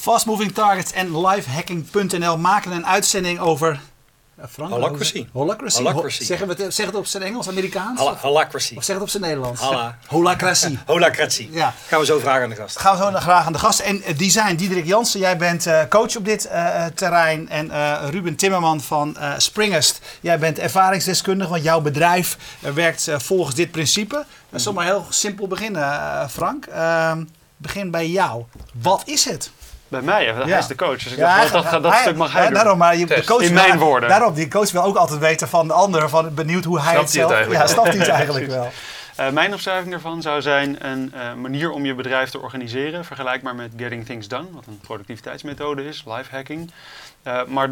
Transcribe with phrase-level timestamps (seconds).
[0.00, 3.80] Fast Moving Targets en lifehacking.nl maken een uitzending over...
[4.38, 5.26] Uh, Frank, Holacracy.
[5.32, 5.82] Holacracy.
[5.82, 6.24] Holacracy.
[6.24, 8.00] Zeggen we het, zeg het op zijn Engels, Amerikaans?
[8.00, 8.74] Hol- Holacracy.
[8.76, 9.62] Of zeg het op zijn Nederlands?
[10.06, 10.76] Holacracy.
[10.86, 11.48] Holacracy.
[11.50, 11.74] Ja.
[11.88, 12.78] Gaan we zo vragen aan de gast.
[12.78, 13.80] Gaan we zo graag aan de gast.
[13.80, 17.48] En eh, design, Diederik Jansen, jij bent eh, coach op dit eh, eh, terrein.
[17.48, 23.08] En eh, Ruben Timmerman van eh, Springest, jij bent ervaringsdeskundige, want jouw bedrijf eh, werkt
[23.08, 24.24] eh, volgens dit principe.
[24.48, 26.66] We zullen maar heel simpel beginnen, eh, Frank.
[26.66, 27.24] Ehm,
[27.56, 28.44] begin bij jou.
[28.82, 29.50] Wat is het?
[29.90, 30.58] Bij mij, hij Ja.
[30.58, 31.02] is de coach.
[31.02, 32.56] Dus ik Ja, dacht, dat, dat, dat hij- stuk mag hij ja, doen.
[32.56, 34.08] Daarom, maar je, de coach In wil- mijn woorden.
[34.08, 37.00] Daarom, die coach wil ook altijd weten van de ander, van benieuwd hoe hij Snapt
[37.00, 37.30] het zelf...
[37.32, 37.74] eigenlijk ja, wel?
[37.76, 38.70] snapt hij het eigenlijk wel.
[39.16, 43.04] Eh, mijn omschrijving daarvan zou zijn een eh, manier om je bedrijf te organiseren.
[43.04, 46.70] Vergelijkbaar met Getting Things Done, wat een productiviteitsmethode is, life hacking.
[47.22, 47.70] Eh, maar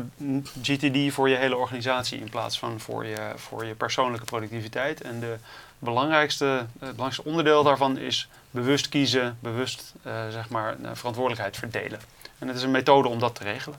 [0.62, 5.00] GTD voor je hele organisatie in plaats van voor je, voor je persoonlijke productiviteit.
[5.02, 5.36] En de
[5.78, 12.00] belangrijkste, het belangrijkste onderdeel daarvan is bewust kiezen, bewust eh, zeg maar, verantwoordelijkheid verdelen.
[12.38, 13.78] En het is een methode om dat te regelen.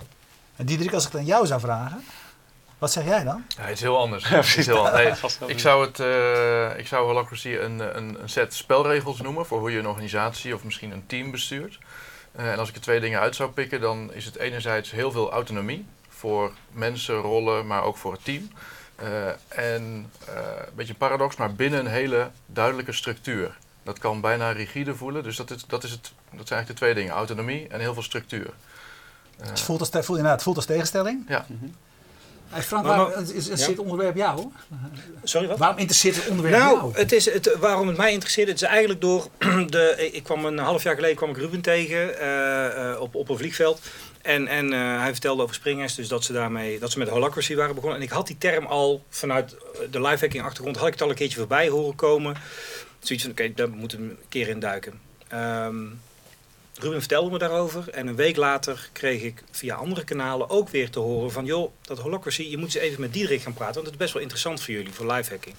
[0.56, 2.04] En Diederik, als ik het aan jou zou vragen,
[2.78, 3.44] wat zeg jij dan?
[3.58, 4.28] Ja, het is heel anders.
[4.30, 5.40] Het is heel anders.
[5.40, 9.60] Nee, ik zou, het, eh, ik zou Holacracy een, een, een set spelregels noemen voor
[9.60, 11.80] hoe je een organisatie of misschien een team bestuurt.
[12.32, 15.12] Eh, en als ik er twee dingen uit zou pikken, dan is het enerzijds heel
[15.12, 18.52] veel autonomie voor mensen, rollen, maar ook voor het team.
[18.96, 23.58] Eh, en eh, een beetje een paradox, maar binnen een hele duidelijke structuur.
[23.90, 26.74] Dat kan bijna rigide voelen, dus dat, is, dat, is het, dat zijn eigenlijk de
[26.74, 28.50] twee dingen, autonomie en heel veel structuur.
[29.40, 31.24] Eh, Het voelt als, te- voelt, inderdaad, het voelt als tegenstelling.
[31.28, 31.46] Ja.
[32.50, 33.68] Hey Frank, Maar- waarom is Ja?
[33.68, 34.52] dit onderwerp jou?
[35.24, 35.58] Sorry, wat?
[35.58, 36.94] Waarom interesseert het onderwerp Nou, jou?
[36.96, 39.28] het is het, waarom het mij interesseert, het is eigenlijk door
[39.68, 40.10] de.
[40.12, 43.38] Ik kwam een half jaar geleden kwam ik Ruben tegen eh, eh, op, op een
[43.38, 43.82] vliegveld.
[44.22, 47.56] En, en eh, hij vertelde over springers, dus dat ze daarmee dat ze met holacracy
[47.56, 47.98] waren begonnen.
[48.00, 49.56] En ik had die term al vanuit
[49.92, 52.36] de lifehacking achtergrond, had ik het al een keertje voorbij horen komen.
[53.00, 55.02] Zoiets van, oké, daar moeten we een keer in duiken.
[55.28, 55.86] Ehm,
[56.80, 60.90] Ruben vertelde me daarover en een week later kreeg ik via andere kanalen ook weer
[60.90, 63.86] te horen van joh, dat holacracy, je moet eens even met Diederik gaan praten, want
[63.86, 65.56] het is best wel interessant voor jullie, voor lifehacking.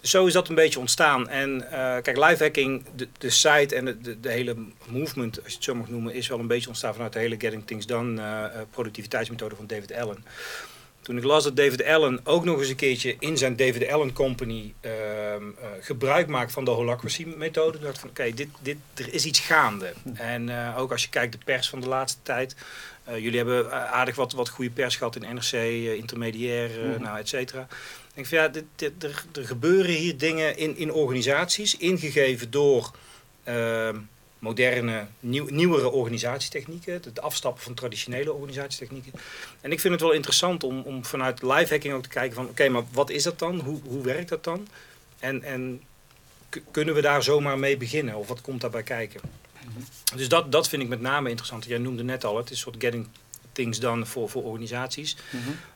[0.00, 1.28] Dus zo is dat een beetje ontstaan.
[1.28, 4.56] En eh, kijk, lifehacking, de, de site en de, de, de hele
[4.86, 7.36] movement, als je het zo mag noemen, is wel een beetje ontstaan vanuit de hele
[7.38, 10.24] Getting Things Done eh, eh, productiviteitsmethode van David Allen.
[11.04, 14.12] Toen ik las dat David Allen ook nog eens een keertje in zijn David Allen
[14.12, 18.76] Company ehm, eh, gebruik maakt van de holacracy methode, dacht ik van oké, dit, dit,
[18.94, 19.92] er is iets gaande.
[20.14, 22.56] En eh, ook als je kijkt de pers van de laatste tijd,
[23.04, 25.52] eh, jullie hebben aardig wat, wat goede pers gehad in NRC,
[25.98, 27.02] intermediair, Mhm.
[27.02, 27.60] nou et cetera.
[27.60, 32.50] Ik denk van ja, dit, dit, er, er gebeuren hier dingen in, in organisaties, ingegeven
[32.50, 32.90] door
[33.44, 33.96] ehm,
[34.44, 39.12] moderne, nieuw, nieuwere organisatietechnieken, het, afstappen van traditionele organisatietechnieken.
[39.60, 42.68] En ik vind het wel interessant om, om vanuit lifehacking ook te kijken van oké,
[42.68, 43.60] maar wat is dat dan?
[43.60, 44.68] Hoe, hoe werkt dat dan?
[45.18, 45.82] En, en
[46.70, 48.14] kunnen we daar zomaar mee beginnen?
[48.14, 49.20] Of wat komt daarbij kijken?
[50.16, 51.64] Dus dat, dat vind ik met name interessant.
[51.64, 53.06] Jij noemde net al, het is een soort getting
[53.52, 55.16] things done voor, voor organisaties.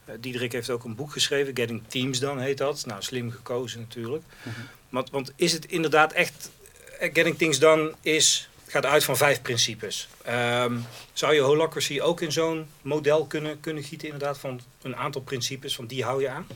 [0.05, 2.87] Eh, Diederik heeft ook een boek geschreven, Getting Teams Done heet dat.
[2.87, 4.25] Nou, slim gekozen natuurlijk.
[4.43, 4.61] Mhm.
[4.89, 6.51] want, want is het inderdaad echt...
[6.99, 10.09] eh, Getting Things Done is, gaat uit van vijf principes.
[10.25, 10.79] Ehm,
[11.13, 15.75] zou je holacracy ook in zo'n model kunnen, kunnen gieten inderdaad van een aantal principes,
[15.75, 16.47] van die hou je aan?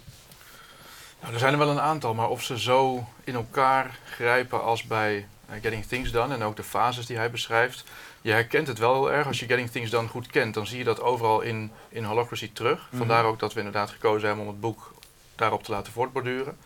[1.20, 4.82] Nou, er zijn er wel een aantal, maar of ze zo in elkaar grijpen als
[4.82, 7.84] bij eh, Getting Things Done en ook de fases die hij beschrijft.
[8.20, 9.26] Je herkent het wel heel erg.
[9.26, 12.50] Als je Getting Things Done goed kent, dan zie je dat overal in, in Holacracy
[12.52, 12.86] terug.
[12.88, 12.96] Mhm.
[12.96, 14.94] Vandaar ook dat we inderdaad gekozen hebben om het boek
[15.34, 16.58] daarop te laten voortborduren.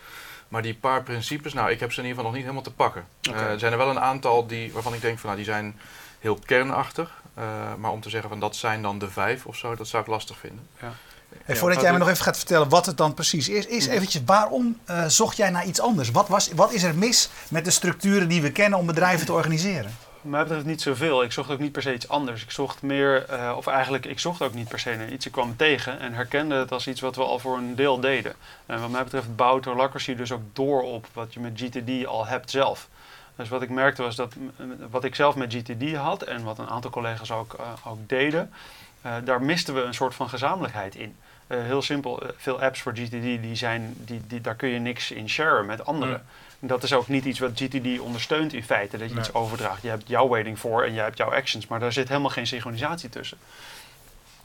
[0.49, 2.73] Maar die paar principes, nou, ik heb ze in ieder geval nog niet helemaal te
[2.73, 3.05] pakken.
[3.21, 5.79] Eh, er zijn er wel een aantal die, waarvan ik denk van, nou, die zijn
[6.19, 7.23] heel kernachtig.
[7.35, 7.45] Eh,
[7.79, 10.09] maar om te zeggen van dat zijn dan de vijf of zo, dat zou ik
[10.09, 10.69] lastig vinden.
[10.77, 13.87] Hey, Ja, voordat jij me nog even gaat vertellen wat het dan precies is, is
[13.87, 16.11] eventjes waarom eh, zocht jij naar iets anders?
[16.11, 19.33] Wat, was, wat is er mis met de structuren die we kennen om bedrijven te
[19.33, 19.97] organiseren?
[20.27, 21.23] Mij betreft niet zoveel.
[21.23, 22.43] Ik zocht ook niet per se iets anders.
[22.43, 25.27] Ik zocht meer, eh, of eigenlijk, ik zocht ook niet per se naar iets.
[25.27, 28.35] Ik kwam tegen en herkende het als iets wat we al voor een deel deden.
[28.67, 32.27] En wat mij betreft bouwt Holacracy dus ook door op wat je met GTD al
[32.27, 32.89] hebt zelf.
[33.37, 34.35] Dus wat ik merkte was dat
[34.91, 38.53] wat ik zelf met GTD had en wat een aantal collega's ook, eh, ook deden,
[39.03, 41.17] eh, daar misten we een soort van gezamenlijkheid in.
[41.47, 43.11] Heel simpel, veel apps voor GTD,
[43.43, 46.25] die zijn, die, die, daar kun je niks in sharen met anderen.
[46.59, 49.25] Dat is ook niet iets wat GTD ondersteunt in feite, dat je Nee.
[49.25, 49.83] iets overdraagt.
[49.83, 52.47] Je hebt jouw waiting voor en jij hebt jouw actions, maar daar zit helemaal geen
[52.47, 53.39] synchronisatie tussen.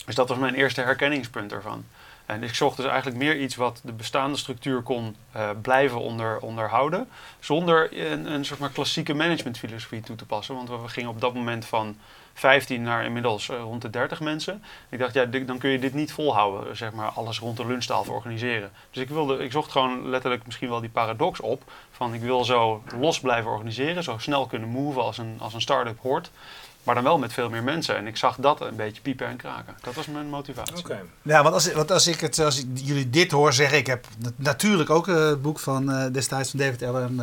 [0.05, 1.85] Dus dat was mijn eerste herkenningspunt ervan.
[2.31, 6.39] En ik zocht dus eigenlijk meer iets wat de bestaande structuur kon eh, blijven onder,
[6.39, 7.07] onderhouden,
[7.39, 10.55] zonder een, een soort maar klassieke managementfilosofie toe te passen.
[10.55, 11.97] Want we gingen op dat moment van
[12.33, 14.63] 15 naar inmiddels eh, rond de 30 mensen.
[14.89, 18.13] Ik dacht, ja, dan kun je dit niet volhouden, zeg maar, alles rond de lunchtafel
[18.13, 18.71] organiseren.
[18.91, 22.43] Dus ik, wilde, ik zocht gewoon letterlijk misschien wel die paradox op, van ik wil
[22.43, 26.31] zo los blijven organiseren, zo snel kunnen moven als een, als een start-up hoort.
[26.83, 27.95] Maar dan wel met veel meer mensen.
[27.97, 29.75] En ik zag dat een beetje piepen en kraken.
[29.81, 30.77] Dat was mijn motivatie.
[30.77, 31.01] Oké.
[31.21, 34.05] Ja, want als, want als ik het, als ik jullie dit hoor zeggen, ik heb
[34.17, 37.19] nat- natuurlijk ook eh, het boek van eh, destijds van David Allen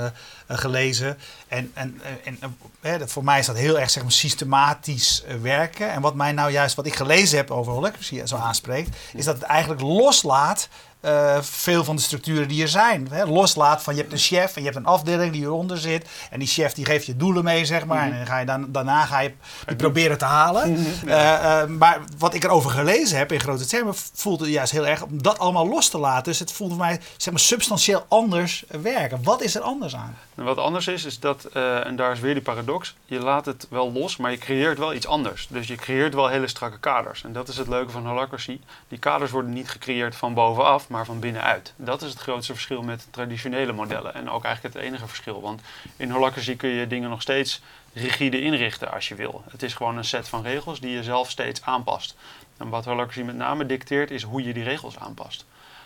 [0.46, 1.18] eh, gelezen.
[1.48, 2.38] En, en, en
[2.80, 5.90] hè, dat- voor mij is dat heel erg zeg maar, systematisch werken.
[5.90, 9.34] En wat mij nou juist, wat ik gelezen heb over holacracy zo aanspreekt, is dat
[9.34, 10.68] het eigenlijk loslaat
[11.00, 13.08] eh, veel van de structuren die er zijn.
[13.10, 13.24] Hè?
[13.24, 16.08] Loslaat van je hebt een chef en je hebt een afdeling die eronder zit.
[16.30, 18.02] En die chef die geeft je doelen mee, zeg maar.
[18.02, 19.32] En dan ga je dan, daarna ga je
[19.66, 20.86] die proberen te halen.
[21.06, 24.86] Eh, eh, maar wat ik erover gelezen heb in grote termen, voelde het juist heel
[24.86, 26.24] erg om dat allemaal los te laten.
[26.24, 29.22] Dus het voelde voor mij zeg maar, substantieel anders werken.
[29.22, 30.16] Wat is er anders aan?
[30.34, 33.66] En wat anders is, is dat, en daar is weer die paradox, je laat het
[33.70, 35.46] wel los, maar je creëert wel iets anders.
[35.50, 37.24] Dus je creëert wel hele strakke kaders.
[37.24, 38.60] En dat is het leuke van holacracy.
[38.88, 41.72] Die kaders worden niet gecreëerd van bovenaf, maar van binnenuit.
[41.76, 44.14] Dat is het grootste verschil met traditionele modellen.
[44.14, 45.40] En ook eigenlijk het enige verschil.
[45.40, 45.60] Want
[45.96, 47.60] in holacracy kun je dingen nog steeds
[47.92, 49.42] rigide inrichten als je wil.
[49.50, 52.16] Het is gewoon een set van regels die je zelf steeds aanpast.
[52.56, 55.44] En wat holacracy met name dicteert, is hoe je die regels aanpast.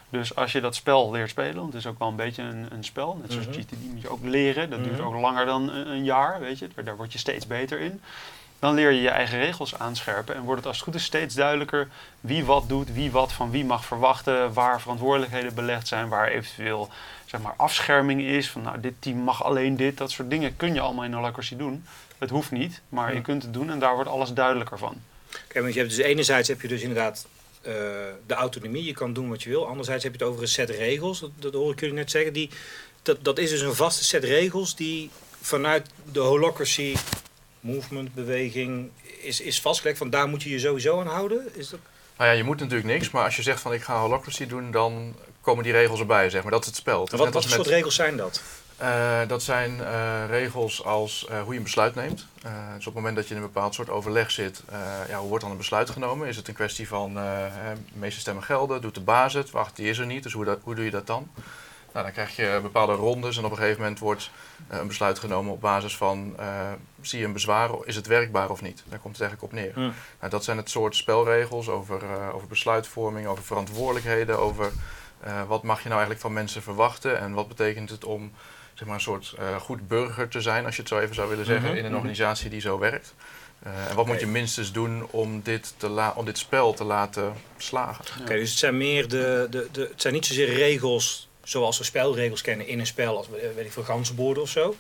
[0.09, 2.67] Dus als je dat spel leert spelen, want het is ook wel een beetje een,
[2.71, 3.59] een spel, net zoals Mhm.
[3.61, 4.71] GTD moet je ook leren.
[4.71, 5.07] Dat duurt Mhm.
[5.07, 6.69] ook langer dan een, een jaar, weet je.
[6.85, 8.01] Daar word je steeds beter in.
[8.63, 11.35] Dan leer je je eigen regels aanscherpen en wordt het als het goed is steeds
[11.35, 11.89] duidelijker
[12.21, 16.89] wie wat doet, wie wat van wie mag verwachten, waar verantwoordelijkheden belegd zijn, waar eventueel
[17.27, 18.51] zeg maar, afscherming is.
[18.51, 21.57] Van nou, dit team mag alleen dit, dat soort dingen kun je allemaal in holacracy
[21.57, 21.85] doen.
[22.19, 23.15] Het hoeft niet, maar Ja.
[23.15, 24.95] je kunt het doen en daar wordt alles duidelijker van.
[25.31, 27.27] Kijk, want je hebt dus enerzijds heb je dus inderdaad
[27.63, 27.73] eh,
[28.27, 29.67] de autonomie, je kan doen wat je wil.
[29.67, 32.33] Anderzijds heb je het over een set regels, dat, dat hoor ik jullie net zeggen.
[32.33, 32.51] Die,
[33.03, 35.11] dat, dat is dus een vaste set regels die
[35.41, 36.97] vanuit de holacracy
[37.63, 38.91] movement, beweging,
[39.23, 39.99] is, is vastgelegd.
[39.99, 41.49] Van daar moet je je sowieso aan houden.
[41.55, 41.81] Is dat...
[42.17, 44.71] Nou ja, je moet natuurlijk niks, maar als je zegt van ik ga holacracy doen,
[44.71, 46.53] dan komen die regels erbij, zeg maar.
[46.53, 47.05] Dat is het spel.
[47.05, 48.43] Is Wat, wat voor met- soort regels zijn dat?
[48.77, 52.27] Eh, dat zijn eh, regels als eh, hoe je een besluit neemt.
[52.77, 54.63] Dus op het moment dat je in een bepaald soort overleg zit,
[55.09, 56.29] ja, hoe wordt dan een besluit genomen?
[56.29, 59.77] Is het een kwestie van hè, de meeste stemmen gelden, doet de baas het, wacht,
[59.77, 61.31] die is er niet, dus hoe, dat, hoe doe je dat dan?
[61.93, 64.31] Nou, dan krijg je bepaalde rondes en op een gegeven moment wordt
[64.69, 68.51] eh, een besluit genomen op basis van, eh, zie je een bezwaar, is het werkbaar
[68.51, 68.83] of niet?
[68.89, 69.95] Daar komt het eigenlijk op neer.
[70.19, 74.73] Nou, dat zijn het soort spelregels over, eh, over besluitvorming, over verantwoordelijkheden, over
[75.47, 78.33] wat mag je nou eigenlijk van mensen verwachten en wat betekent het om
[78.75, 81.45] zeg maar, een soort goed burger te zijn, als je het zo even zou willen
[81.45, 82.01] zeggen, Mhm, in een mhm.
[82.01, 83.15] organisatie die zo werkt.
[83.89, 88.05] En wat moet je minstens doen om dit, te om dit spel te laten slagen?
[88.21, 91.85] Oké, dus het zijn meer de, de, de, het zijn niet zozeer regels zoals we
[91.85, 94.77] spelregels kennen in een spel, als weet ik veel, ganzenborden of zo.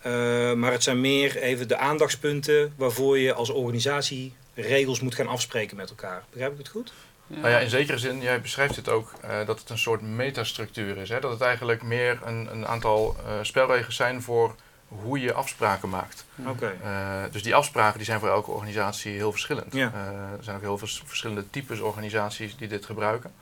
[0.00, 0.12] Eh,
[0.52, 5.76] maar het zijn meer even de aandachtspunten waarvoor je als organisatie regels moet gaan afspreken
[5.76, 6.24] met elkaar.
[6.30, 6.92] Begrijp ik het goed?
[7.26, 10.96] Nou ja, in zekere zin, jij beschrijft het ook, eh, dat het een soort metastructuur
[10.96, 11.08] is.
[11.08, 11.20] Hè?
[11.20, 14.54] Dat het eigenlijk meer een, een aantal eh, spelregels zijn voor
[15.00, 16.24] hoe je afspraken maakt.
[16.46, 16.76] Oké.
[16.82, 19.72] Eh, dus die afspraken die zijn voor elke organisatie heel verschillend.
[19.72, 19.92] Ja.
[19.94, 23.32] Eh, er zijn ook heel veel verschillende types organisaties die dit gebruiken.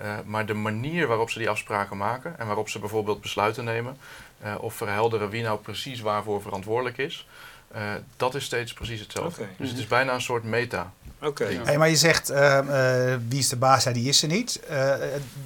[0.00, 3.96] Eh, maar de manier waarop ze die afspraken maken en waarop ze bijvoorbeeld besluiten nemen
[4.40, 7.26] eh, of verhelderen wie nou precies waarvoor verantwoordelijk is,
[7.72, 7.82] eh,
[8.16, 9.46] dat is steeds precies hetzelfde.
[9.58, 10.92] Dus het is bijna een soort meta.
[11.22, 11.44] Oké.
[11.46, 11.62] Ja.
[11.64, 12.58] Hey, maar je zegt, eh,
[13.12, 14.60] eh, wie is de baas, ja, die is er niet.
[14.68, 14.94] Eh,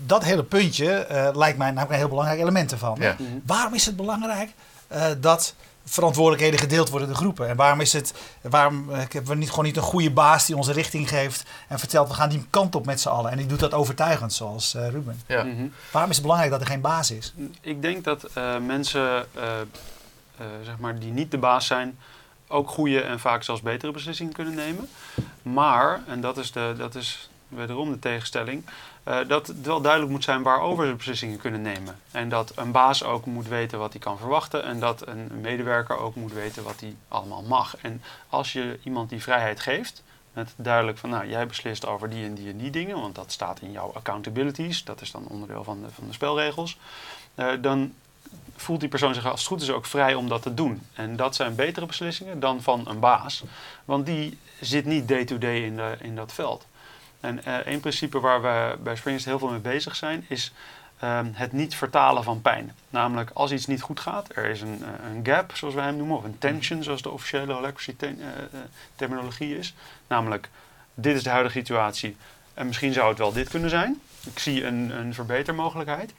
[0.07, 2.97] dat hele puntje eh, lijkt mij namelijk een heel belangrijk element ervan.
[3.01, 3.17] Ja.
[3.19, 3.31] Mhm.
[3.47, 4.51] Waarom is het belangrijk
[4.89, 5.55] eh, dat
[5.85, 7.49] verantwoordelijkheden gedeeld worden in de groepen?
[7.49, 10.57] En waarom is het, waarom eh, hebben we niet, gewoon niet een goede baas die
[10.57, 13.31] onze richting geeft en vertelt, we gaan die kant op met z'n allen.
[13.31, 15.23] En die doet dat overtuigend, zoals eh, Ruben.
[15.27, 15.43] Ja.
[15.43, 15.67] Mhm.
[15.91, 17.33] Waarom is het belangrijk dat er geen baas is?
[17.61, 19.27] Ik denk dat eh, mensen
[20.65, 21.99] zeg maar, die niet de baas zijn,
[22.49, 24.89] ook goede en vaak zelfs betere beslissingen kunnen nemen.
[25.43, 28.65] Maar, en dat is, de, dat is wederom de tegenstelling,
[29.03, 31.99] eh, dat het wel duidelijk moet zijn waarover ze beslissingen kunnen nemen.
[32.11, 35.99] En dat een baas ook moet weten wat hij kan verwachten en dat een medewerker
[35.99, 37.77] ook moet weten wat hij allemaal mag.
[37.77, 40.03] En als je iemand die vrijheid geeft,
[40.33, 43.33] met duidelijk van, nou, jij beslist over die en die en die dingen, want dat
[43.33, 46.79] staat in jouw accountabilities, dat is dan onderdeel van de, van de spelregels,
[47.35, 47.95] eh, dan
[48.57, 50.83] voelt die persoon zich als het goed is ook vrij om dat te doen.
[50.95, 53.45] En dat zijn betere beslissingen dan van een baas,
[53.85, 56.67] want die zit niet day-to-day in, de, in dat veld.
[57.21, 60.53] En eh één principe waar we bij Springers heel veel mee bezig zijn, is
[60.99, 62.75] ehm, het niet vertalen van pijn.
[62.91, 65.97] Namelijk, als iets niet goed gaat, er is een, eh, een gap, zoals wij hem
[65.97, 68.61] noemen, of een tension, zoals de officiële te- eh, eh,
[68.97, 69.75] terminologie is.
[70.07, 70.49] Namelijk,
[70.95, 72.17] dit is de huidige situatie
[72.55, 74.01] en misschien zou het wel dit kunnen zijn.
[74.27, 76.13] Ik zie een, een verbetermogelijkheid.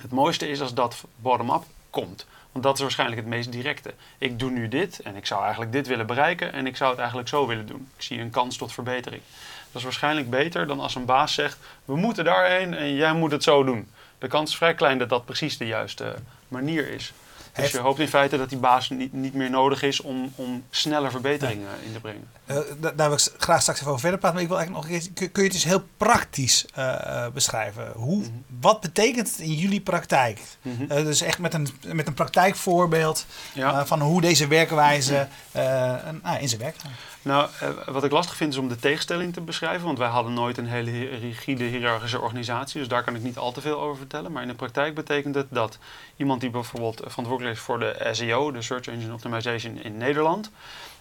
[0.00, 2.26] Het mooiste is als dat bottom-up komt.
[2.52, 3.94] Want dat is waarschijnlijk het meest directe.
[4.18, 6.98] Ik doe nu dit en ik zou eigenlijk dit willen bereiken en ik zou het
[6.98, 7.88] eigenlijk zo willen doen.
[7.96, 9.22] Ik zie een kans tot verbetering.
[9.66, 13.30] Dat is waarschijnlijk beter dan als een baas zegt: we moeten daarheen en jij moet
[13.30, 13.90] het zo doen.
[14.18, 16.14] De kans is vrij klein dat dat precies de juiste
[16.48, 17.12] manier is.
[17.56, 20.64] Dus je hoopt in feite dat die baas niet, niet meer nodig is om, om
[20.70, 22.28] sneller verbeteringen in te brengen.
[22.46, 22.56] Uh,
[22.96, 24.36] daar wil ik graag straks even over verder praten.
[24.36, 27.92] Maar ik wil eigenlijk nog een keer, kun je het dus heel praktisch uh, beschrijven?
[27.94, 28.44] Hoe, mm -hmm.
[28.60, 30.40] Wat betekent het in jullie praktijk?
[30.62, 30.98] Mm -hmm.
[30.98, 33.86] uh, dus echt met een, met een praktijkvoorbeeld ja.
[33.86, 36.90] van hoe deze werkwijze nou, in zijn werk gaat.
[37.22, 37.48] Nou,
[37.86, 39.86] wat ik lastig vind is om de tegenstelling te beschrijven.
[39.86, 42.78] Want wij hadden nooit een hele rigide hiërarchische organisatie.
[42.78, 44.32] Dus daar kan ik niet al te veel over vertellen.
[44.32, 45.78] Maar in de praktijk betekent het dat
[46.16, 50.50] iemand die bijvoorbeeld verantwoordelijk voor de SEO, de Search Engine Optimization in Nederland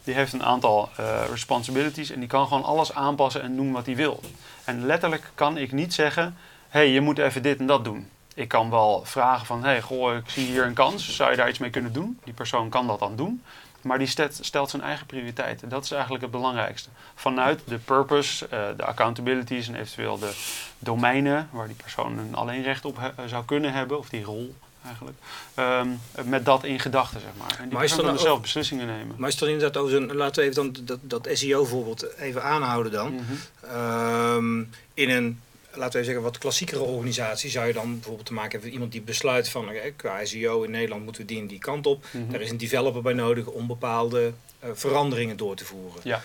[0.06, 3.86] die heeft een aantal uh, responsibilities en die kan gewoon alles aanpassen en doen wat
[3.86, 4.20] hij wil.
[4.64, 6.38] En letterlijk kan ik niet zeggen,
[6.70, 8.10] hé, hey, je moet even dit en dat doen.
[8.34, 11.38] Ik kan wel vragen van, hé, hey, goh, ik zie hier een kans, zou je
[11.38, 12.20] daar iets mee kunnen doen?
[12.24, 13.44] Die persoon kan dat dan doen.
[13.82, 15.70] Maar die stelt zijn eigen prioriteiten.
[15.70, 16.90] Dat is eigenlijk het belangrijkste.
[17.16, 20.32] Vanuit de purpose, uh, de accountabilities en eventueel de
[20.80, 25.18] domeinen waar die persoon een alleen recht op zou kunnen hebben, of die rol eigenlijk.
[25.60, 26.00] Um,
[26.30, 27.58] met dat in gedachten, zeg maar.
[27.60, 29.16] En die maar dan zelf beslissingen nemen.
[29.18, 32.92] Maar is dan inderdaad over zo'n, laten we even dan dat, dat SEO-voorbeeld even aanhouden
[32.92, 33.12] dan.
[33.12, 34.36] Mm -hmm.
[34.36, 38.34] um, in een, laten we even zeggen, wat klassiekere organisatie zou je dan bijvoorbeeld te
[38.34, 41.40] maken hebben met iemand die besluit van, okay, qua SEO in Nederland moeten we die
[41.40, 42.06] en die kant op.
[42.12, 42.32] Mm -hmm.
[42.32, 46.02] Daar is een developer bij nodig om bepaalde uh, veranderingen door te voeren.
[46.04, 46.22] Ja.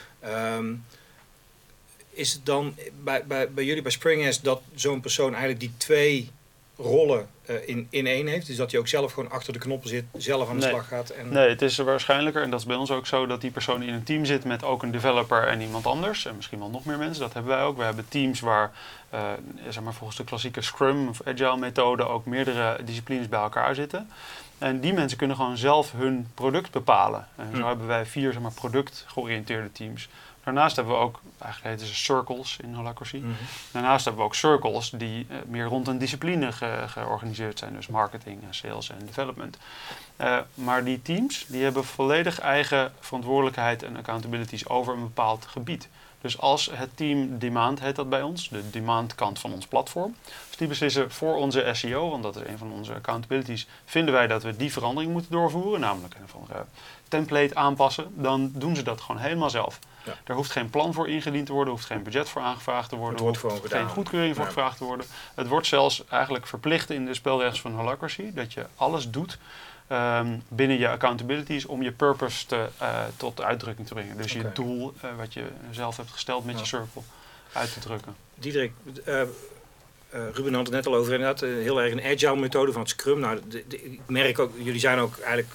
[0.57, 0.85] Um,
[2.11, 6.31] is het dan bij, bij, bij jullie bij Springers dat zo'n persoon eigenlijk die twee
[6.82, 8.46] rollen uh, in, in één heeft.
[8.46, 10.70] Dus dat hij ook zelf gewoon achter de knoppen zit, zelf aan de nee.
[10.70, 11.10] slag gaat.
[11.10, 11.28] En...
[11.28, 13.94] Nee, het is waarschijnlijker, en dat is bij ons ook zo, dat die persoon in
[13.94, 16.26] een team zit met ook een developer en iemand anders.
[16.26, 17.76] En misschien wel nog meer mensen, dat hebben wij ook.
[17.76, 18.72] We hebben teams waar,
[19.14, 19.20] uh,
[19.68, 24.08] zeg maar volgens de klassieke Scrum of Agile methode, ook meerdere disciplines bij elkaar zitten.
[24.58, 27.26] En die mensen kunnen gewoon zelf hun product bepalen.
[27.37, 27.66] En zo hm.
[27.66, 30.08] hebben wij vier zeg maar, product-georiënteerde teams.
[30.44, 33.16] Daarnaast hebben we ook, eigenlijk heten ze circles in Holacracy.
[33.16, 33.47] Mm -hmm.
[33.70, 37.75] Daarnaast hebben we ook circles die uh, meer rond een discipline ge georganiseerd zijn.
[37.75, 39.59] Dus marketing, sales en development.
[40.20, 45.88] Uh, maar die teams die hebben volledig eigen verantwoordelijkheid en accountabilities over een bepaald gebied.
[46.21, 50.17] Dus als het team demand heet dat bij ons, de demand kant van ons platform.
[50.49, 54.27] Dus die beslissen voor onze SEO, want dat is een van onze accountabilities, vinden wij
[54.27, 56.47] dat we die verandering moeten doorvoeren, namelijk een van
[57.09, 59.79] template aanpassen, dan doen ze dat gewoon helemaal zelf.
[60.05, 60.12] Ja.
[60.25, 62.97] Er hoeft geen plan voor ingediend te worden, er hoeft geen budget voor aangevraagd te
[62.97, 64.50] worden, er hoeft geen goedkeuring voor ja.
[64.50, 65.07] gevraagd te worden.
[65.35, 69.39] Het wordt zelfs eigenlijk verplicht in de spelregels van Holacracy dat je alles doet
[69.92, 74.16] um, binnen je accountabilities om je purpose te, uh, tot uitdrukking te brengen.
[74.16, 74.47] Dus okay.
[74.47, 76.61] je doel uh, wat je zelf hebt gesteld met ja.
[76.61, 77.02] je circle
[77.52, 78.14] uit te drukken.
[78.35, 78.73] Diederik,
[79.06, 79.23] uh,
[80.11, 83.20] Ruben had het net al over inderdaad, heel erg een agile methode van het Scrum.
[83.20, 85.54] Nou, de, de, ik merk ook, jullie zijn ook eigenlijk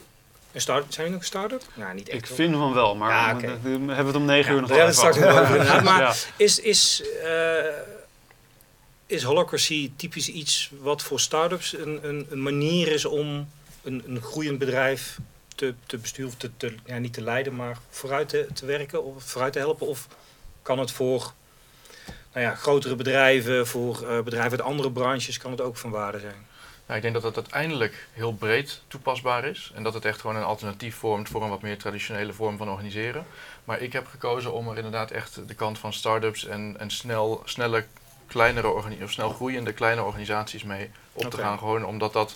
[0.51, 1.61] een start, zijn jullie nog een start-up?
[1.73, 2.17] Nou, niet echt.
[2.17, 3.59] Ik vind van wel, maar ja, okay.
[3.61, 5.83] we, hebben we het om negen ja, uur nog het straks over inderdaad.
[5.83, 6.13] Maar ja.
[6.37, 7.65] is, is, uh,
[9.05, 13.47] is Holacracy typisch iets wat voor start-ups een, een, een manier is om
[13.85, 15.19] een, een groeiend bedrijf
[15.55, 19.23] te, te besturen, te, te, ja, niet te leiden, maar vooruit te, te werken of
[19.23, 19.87] vooruit te helpen?
[19.87, 20.07] Of
[20.61, 21.33] kan het voor
[22.33, 26.19] nou ja, grotere bedrijven, voor uh, bedrijven uit andere branches, kan het ook van waarde
[26.19, 26.45] zijn?
[26.85, 29.71] Nou, ik denk dat het uiteindelijk heel breed toepasbaar is.
[29.75, 32.69] En dat het echt gewoon een alternatief vormt voor een wat meer traditionele vorm van
[32.69, 33.25] organiseren.
[33.63, 37.41] Maar ik heb gekozen om er inderdaad echt de kant van start-ups en, en snel,
[37.45, 37.85] snelle,
[38.27, 38.67] kleinere
[39.03, 41.29] of snel groeiende kleine organisaties mee op okay.
[41.29, 41.57] te gaan.
[41.57, 42.35] Gewoon omdat dat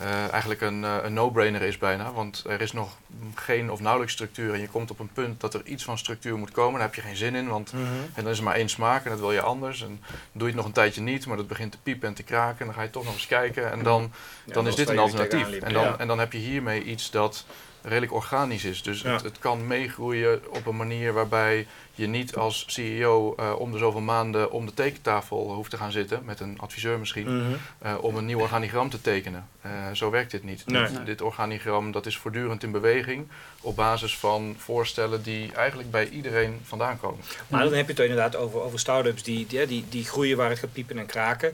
[0.00, 2.12] uh, eigenlijk een, uh, een no-brainer is bijna.
[2.12, 2.96] Want er is nog
[3.34, 4.54] geen of nauwelijks structuur.
[4.54, 6.72] En je komt op een punt dat er iets van structuur moet komen.
[6.72, 8.10] Daar heb je geen zin in, want mm -hmm.
[8.14, 9.82] en dan is er maar één smaak en dat wil je anders.
[9.82, 9.98] En dan
[10.32, 12.60] doe je het nog een tijdje niet, maar dat begint te piepen en te kraken.
[12.60, 14.12] En dan ga je toch nog eens kijken en dan,
[14.44, 15.52] ja, dan is dit een alternatief.
[15.52, 15.98] En dan, ja.
[15.98, 17.44] en dan heb je hiermee iets dat
[17.88, 18.82] redelijk organisch is.
[18.82, 19.12] Dus ja.
[19.12, 23.78] het, het, kan meegroeien op een manier waarbij je niet als CEO uh, om de
[23.78, 27.56] zoveel maanden om de tekentafel hoeft te gaan zitten, met een adviseur misschien, mm -hmm.
[27.86, 29.48] uh, om een nieuw organigram te tekenen.
[29.66, 30.66] Uh, zo werkt dit niet.
[30.66, 30.86] Nee.
[30.86, 33.28] Dit, dit, organigram dat is voortdurend in beweging
[33.60, 37.20] op basis van voorstellen die eigenlijk bij iedereen vandaan komen.
[37.48, 40.50] Maar dan heb je het inderdaad over, over start-ups die, die, die, die groeien waar
[40.50, 41.52] het gaat piepen en kraken.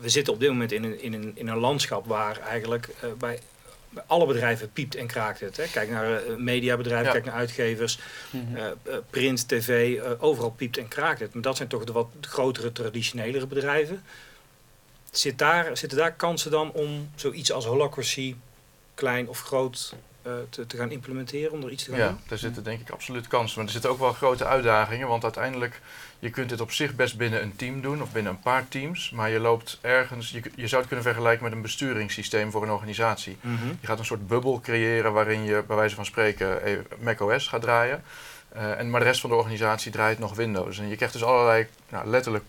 [0.00, 3.32] we zitten op dit moment in een, in een, in een landschap waar eigenlijk bij
[3.32, 3.38] bij
[4.06, 5.56] alle bedrijven piept en kraakt het.
[5.56, 5.64] Hè.
[5.66, 7.12] Kijk naar uh, mediabedrijven, ja.
[7.12, 7.98] kijk naar uitgevers,
[8.30, 8.56] mm -hmm.
[8.56, 11.32] uh, uh, print, tv, overal piept en kraakt het.
[11.34, 14.02] Maar dat zijn toch de wat grotere, traditionelere bedrijven.
[15.10, 18.36] Zit daar, zitten daar kansen dan om zoiets als holacracy,
[18.94, 19.94] klein of groot,
[20.48, 22.18] te, te, gaan implementeren, om er iets te gaan ja, doen?
[22.28, 23.56] daar zitten denk ik absoluut kansen.
[23.56, 25.80] Maar er zitten ook wel grote uitdagingen, want uiteindelijk
[26.18, 29.10] je kunt dit op zich best binnen een team doen of binnen een paar teams,
[29.10, 32.70] maar je loopt ergens, je, je zou het kunnen vergelijken met een besturingssysteem voor een
[32.70, 33.36] organisatie.
[33.40, 33.78] Mm -hmm.
[33.80, 36.60] Je gaat een soort bubbel creëren waarin je bij wijze van spreken
[37.00, 38.02] macOS gaat draaien.
[38.56, 40.78] Uh, en, maar de rest van de organisatie draait nog Windows.
[40.78, 42.44] En je krijgt dus allerlei nou, letterlijk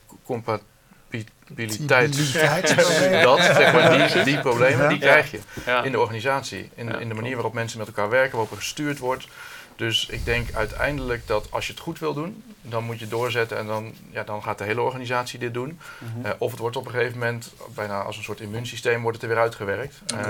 [1.13, 2.15] repetabiliteit.
[3.23, 5.39] dat, zeg maar, die, die problemen, die krijg je
[5.83, 6.69] in de organisatie.
[6.75, 9.27] In, in de manier waarop mensen met elkaar werken, waarop er gestuurd wordt.
[9.75, 13.57] Dus ik denk uiteindelijk dat als je het goed wil doen, dan moet je doorzetten
[13.57, 15.79] en dan, ja, dan gaat de hele organisatie dit doen.
[15.97, 16.25] Mhm.
[16.25, 19.25] Eh, of het wordt op een gegeven moment, bijna als een soort immuunsysteem, wordt het
[19.29, 20.01] er weer uitgewerkt.
[20.17, 20.25] Eh,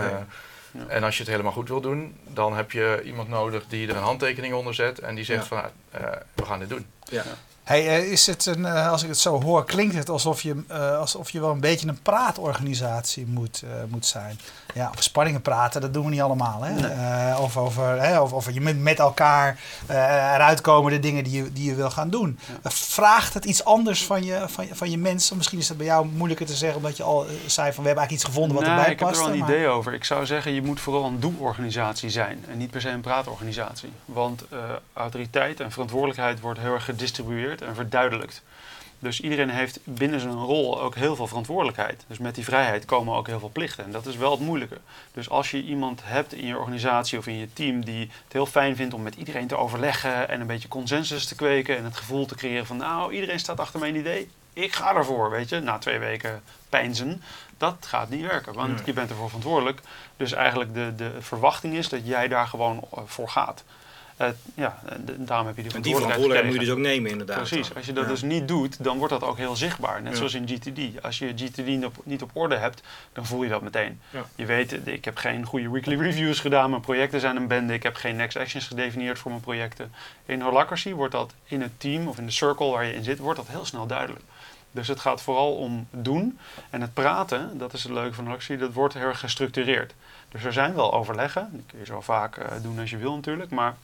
[0.78, 0.84] Ja.
[0.88, 3.96] En als je het helemaal goed wil doen, dan heb je iemand nodig die er
[3.96, 5.62] een handtekening onder zet en die zegt Ja.
[5.62, 5.70] van
[6.02, 6.86] eh, we gaan dit doen.
[7.04, 7.24] Ja.
[7.64, 10.64] Hey, eh, is het een, eh, als ik het zo hoor, klinkt het alsof je,
[10.68, 14.40] eh, alsof je wel een beetje een praatorganisatie moet, moet zijn.
[14.74, 16.62] Ja, over spanningen praten, dat doen we niet allemaal.
[16.64, 17.36] Hè?
[17.38, 21.54] Of over, hè, of, of je met, met elkaar eruit komen de dingen die je,
[21.54, 22.40] die je wil gaan doen.
[22.62, 25.38] Eh, vraagt het iets anders van je, van, van je mensen?
[25.38, 28.04] Misschien is het bij jou moeilijker te zeggen, omdat je al zei van we hebben
[28.08, 29.20] eigenlijk iets gevonden wat Nee, erbij ik heb past.
[29.20, 29.94] er wel een maar- idee over.
[29.94, 33.92] Ik zou zeggen, je moet vooral een doe-organisatie zijn en niet per se een praatorganisatie.
[34.06, 34.44] Want
[34.94, 38.44] autoriteit en verantwoordelijkheid wordt heel erg gedistribueerd en verduidelijkt.
[39.00, 42.04] Dus iedereen heeft binnen zijn rol ook heel veel verantwoordelijkheid.
[42.08, 43.84] Dus met die vrijheid komen ook heel veel plichten.
[43.84, 44.78] En dat is wel het moeilijke.
[45.14, 48.46] Dus als je iemand hebt in je organisatie of in je team die het heel
[48.46, 51.98] fijn vindt om met iedereen te overleggen en een beetje consensus te kweken en het
[51.98, 54.30] gevoel te creëren van nou, iedereen staat achter mijn idee.
[54.54, 57.24] Ik ga ervoor, weet je, na twee weken pijnzen.
[57.58, 58.86] Dat gaat niet werken, want Nee.
[58.86, 59.82] je bent ervoor verantwoordelijk.
[60.18, 63.64] Dus eigenlijk de, de verwachting is dat jij daar gewoon eh, voor gaat.
[64.18, 66.78] Eh, ja, de- daarom heb je die En die verantwoordelijkheid verantwoordelijkheid moet je dus ook
[66.78, 67.38] nemen inderdaad.
[67.38, 68.10] Precies, als je dat Ja.
[68.10, 70.02] dus niet doet, dan wordt dat ook heel zichtbaar.
[70.02, 70.18] Net Ja.
[70.18, 71.02] zoals in GTD.
[71.04, 72.82] Als je GTD niet op, niet op orde hebt,
[73.14, 74.00] dan voel je dat meteen.
[74.10, 74.26] Ja.
[74.36, 77.84] Je weet, ik heb geen goede weekly reviews gedaan, mijn projecten zijn een bende, ik
[77.84, 79.92] heb geen next actions gedefinieerd voor mijn projecten.
[80.26, 83.20] In Holacracy wordt dat in het team of in de circle waar je in zit,
[83.20, 84.24] wordt dat heel snel duidelijk.
[84.72, 86.38] Dus het gaat vooral om doen.
[86.70, 89.94] En het praten, dat is het leuke van Holacracy, dat wordt heel erg gestructureerd.
[90.30, 93.16] Dus er zijn wel overleggen, die kun je zo vaak eh, doen als je wil
[93.16, 93.76] natuurlijk, maar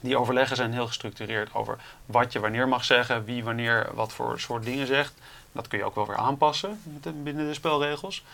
[0.00, 4.40] die overleggen zijn heel gestructureerd over wat je wanneer mag zeggen, wie wanneer wat voor
[4.40, 5.14] soort dingen zegt.
[5.52, 6.80] Dat kun je ook wel weer aanpassen
[7.22, 8.24] binnen de spelregels.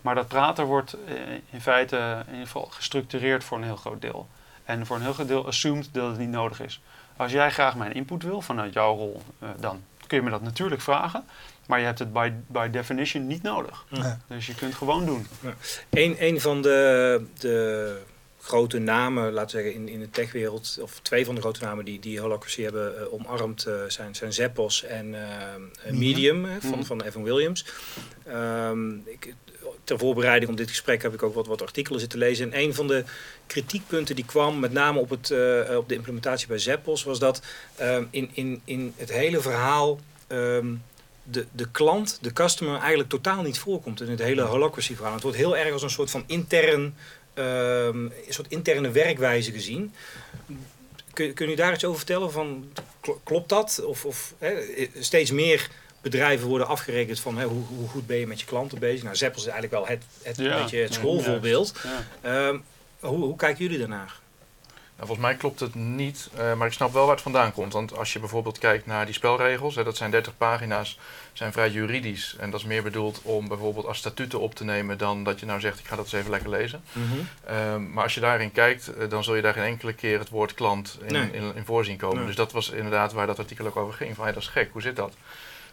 [0.00, 1.14] Maar dat praten wordt eh,
[1.50, 1.96] in feite
[2.26, 4.28] in ieder geval gestructureerd voor een heel groot deel.
[4.64, 6.80] En voor een heel groot deel assumed dat het niet nodig is.
[7.16, 10.42] Als jij graag mijn input wil vanuit jouw rol, eh, dan kun je me dat
[10.42, 11.24] natuurlijk vragen.
[11.66, 13.84] Maar je hebt het by, by definition niet nodig.
[13.88, 14.18] Ja.
[14.26, 15.26] Dus je kunt gewoon doen.
[15.90, 18.02] Een, een van de, de
[18.40, 21.84] grote namen, laten we zeggen, in, in de techwereld, of twee van de grote namen
[21.84, 26.70] die, die Holacracy hebben eh, omarmd, eh, zijn, zijn Zappos en eh, eh, Medium van,
[26.70, 26.82] Mhm.
[26.82, 27.64] van Evan Williams.
[28.26, 29.34] Ehm, ik,
[29.84, 32.52] ter voorbereiding op dit gesprek heb ik ook wat, wat artikelen zitten lezen.
[32.52, 33.04] En een van de
[33.46, 35.30] kritiekpunten die kwam, met name op, het,
[35.76, 37.42] op de implementatie bij Zappos, was dat
[37.76, 40.74] ehm, in, in, in het hele verhaal ehm,
[41.22, 45.14] de, de klant, de customer, eigenlijk totaal niet voorkomt in het hele holacracy verhaal.
[45.14, 46.94] Het wordt heel erg als een soort van intern,
[47.38, 49.92] een soort interne werkwijze gezien.
[51.12, 52.32] Kun, kun je daar iets over vertellen?
[52.32, 53.82] Van, kl- klopt dat?
[53.84, 54.52] Of, of hè,
[54.98, 55.68] steeds meer
[56.00, 59.02] bedrijven worden afgerekend van hè, hoe, hoe goed ben je met je klanten bezig?
[59.02, 60.62] Nou, Zeppels is eigenlijk wel het, het, Ja.
[60.62, 61.72] beetje het schoolvoorbeeld.
[61.82, 62.48] Ja.
[62.48, 62.58] Ehm,
[63.00, 64.18] hoe, hoe kijken jullie daarnaar?
[64.98, 67.72] Nou, volgens mij klopt het niet, eh, maar ik snap wel waar het vandaan komt.
[67.72, 70.98] Want als je bijvoorbeeld kijkt naar die spelregels, hè, dat zijn 30 pagina's,
[71.32, 72.36] zijn vrij juridisch.
[72.38, 75.46] En dat is meer bedoeld om bijvoorbeeld als statuten op te nemen dan dat je
[75.46, 76.82] nou zegt, ik ga dat eens even lekker lezen.
[77.44, 80.28] Ehm, maar als je daarin kijkt, eh, dan zul je daar geen enkele keer het
[80.28, 81.30] woord klant in, Nee.
[81.32, 82.16] in, in voorzien komen.
[82.16, 82.26] Nee.
[82.26, 84.14] Dus dat was inderdaad waar dat artikel ook over ging.
[84.14, 85.14] Van, hey, dat is gek, hoe zit dat?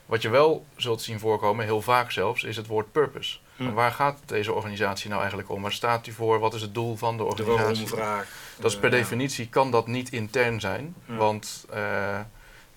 [0.05, 3.37] Wat je wel zult zien voorkomen, heel vaak zelfs, is het woord purpose.
[3.55, 3.63] Hm.
[3.67, 5.61] En waar gaat deze organisatie nou eigenlijk om?
[5.61, 6.39] Waar staat die voor?
[6.39, 7.65] Wat is het doel van de De organisatie?
[7.87, 8.27] waarom-vraag.
[8.59, 8.97] Dat is per Eh, ja.
[9.03, 11.15] definitie kan dat niet intern zijn, Ja.
[11.15, 12.19] want eh,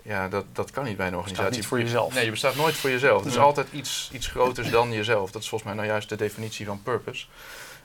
[0.02, 1.56] ja, dat, dat kan niet bij een organisatie.
[1.56, 2.14] niet voor jezelf.
[2.14, 3.18] Nee, je bestaat nooit voor jezelf.
[3.18, 3.40] Het is Ja.
[3.42, 5.30] altijd iets, iets groters dan jezelf.
[5.30, 7.26] Dat is volgens mij nou juist de definitie van purpose.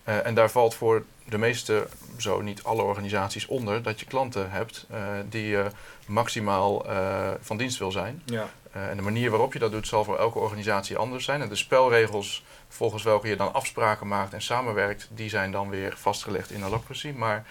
[0.03, 4.51] Eh, en daar valt voor de meeste, zo niet alle organisaties onder, dat je klanten
[4.51, 5.65] hebt eh, die je
[6.05, 8.21] maximaal eh, van dienst wil zijn.
[8.25, 8.49] Ja.
[8.73, 11.41] Eh, en de manier waarop je dat doet zal voor elke organisatie anders zijn.
[11.41, 15.93] En de spelregels volgens welke je dan afspraken maakt en samenwerkt, die zijn dan weer
[15.97, 17.11] vastgelegd in Holacracy.
[17.11, 17.45] Maar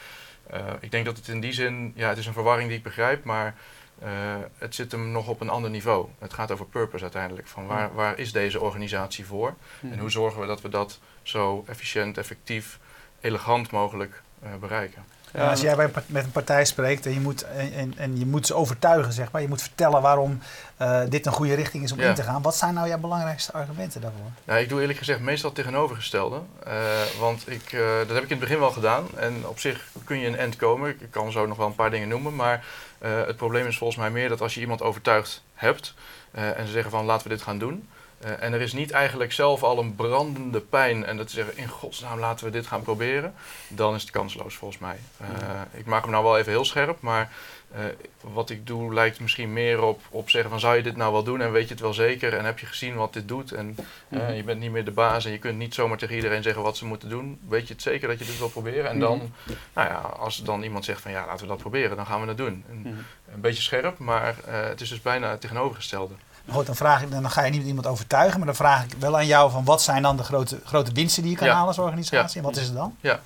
[0.47, 2.83] eh, ik denk dat het in die zin, ja, het is een verwarring die ik
[2.83, 3.55] begrijp, maar
[3.99, 4.11] eh,
[4.59, 6.09] het zit hem nog op een ander niveau.
[6.19, 7.47] Het gaat over purpose uiteindelijk.
[7.47, 9.55] Van waar, waar is deze organisatie voor?
[9.81, 12.79] En hoe zorgen we dat we dat zo efficiënt, effectief,
[13.21, 14.23] elegant mogelijk
[14.61, 15.05] bereiken?
[15.33, 18.47] Ja, als jij bij met een partij spreekt en je moet, en, en, je moet
[18.47, 19.43] ze overtuigen, zeg maar.
[19.43, 20.41] Je moet vertellen waarom
[20.77, 22.09] eh, dit een goede richting is om Ja.
[22.09, 22.43] in te gaan.
[22.43, 24.31] Wat zijn nou jouw belangrijkste argumenten daarvoor?
[24.45, 26.41] Nou, ik doe eerlijk gezegd meestal het tegenovergestelde.
[26.65, 26.75] Eh,
[27.19, 29.07] want ik, eh, dat heb ik in het begin wel gedaan.
[29.17, 30.91] En op zich kun je een end komen.
[30.91, 32.35] Ik kan zo nog wel een paar dingen noemen.
[32.35, 32.65] Maar
[33.03, 35.95] het probleem is volgens mij meer dat als je iemand overtuigd hebt...
[36.33, 37.89] en ze zeggen van laten we dit gaan doen...
[38.23, 41.57] eh, en er is niet eigenlijk zelf al een brandende pijn en dat te zeggen
[41.57, 43.35] in godsnaam laten we dit gaan proberen,
[43.69, 44.97] dan is het kansloos volgens mij.
[45.21, 45.29] Uh,
[45.75, 47.33] ik maak hem nou wel even heel scherp, maar
[47.75, 47.79] uh,
[48.21, 51.23] wat ik doe lijkt misschien meer op, op zeggen van zou je dit nou wel
[51.23, 53.77] doen en weet je het wel zeker en heb je gezien wat dit doet en
[54.09, 56.63] uh, je bent niet meer de baas en je kunt niet zomaar tegen iedereen zeggen
[56.63, 57.41] wat ze moeten doen.
[57.49, 58.91] Weet je het zeker dat je dit wil proberen?
[58.91, 59.31] En dan, mm
[59.73, 62.27] nou ja, als dan iemand zegt van ja laten we dat proberen, dan gaan we
[62.27, 62.65] het doen.
[62.69, 66.15] En, Een beetje scherp, maar het is dus bijna het tegenovergestelde.
[66.49, 69.17] Goed, dan, vraag ik, dan ga je niet iemand overtuigen, maar dan vraag ik wel
[69.17, 71.79] aan jou van wat zijn dan de grote, grote winsten die je kan halen als
[71.79, 72.97] organisatie en wat is het dan?
[73.01, 73.21] Ja.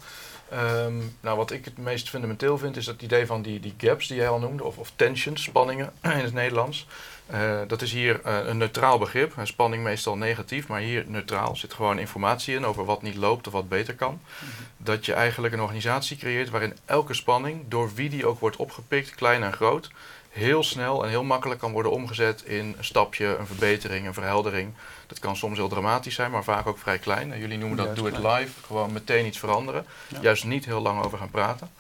[0.53, 4.07] Um, nou, wat ik het meest fundamenteel vind, is dat idee van die, die gaps
[4.07, 6.87] die jij al noemde, of, of tensions, spanningen in het Nederlands.
[7.33, 9.35] Uh, dat is hier uh, een neutraal begrip.
[9.43, 11.51] Spanning meestal negatief, maar hier neutraal.
[11.51, 14.13] Er zit gewoon informatie in over wat niet loopt of wat beter kan.
[14.13, 14.67] Mm -hmm.
[14.77, 19.15] Dat je eigenlijk een organisatie creëert waarin elke spanning, door wie die ook wordt opgepikt,
[19.15, 19.91] klein en groot,
[20.37, 24.73] heel snel en heel makkelijk kan worden omgezet in een stapje, een verbetering, een verheldering.
[25.07, 27.33] Dat kan soms heel dramatisch zijn, maar vaak ook vrij klein.
[27.33, 29.87] En jullie noemen dat do it live, gewoon meteen iets veranderen.
[30.09, 30.19] Ja.
[30.21, 31.71] Juist niet heel lang over gaan praten.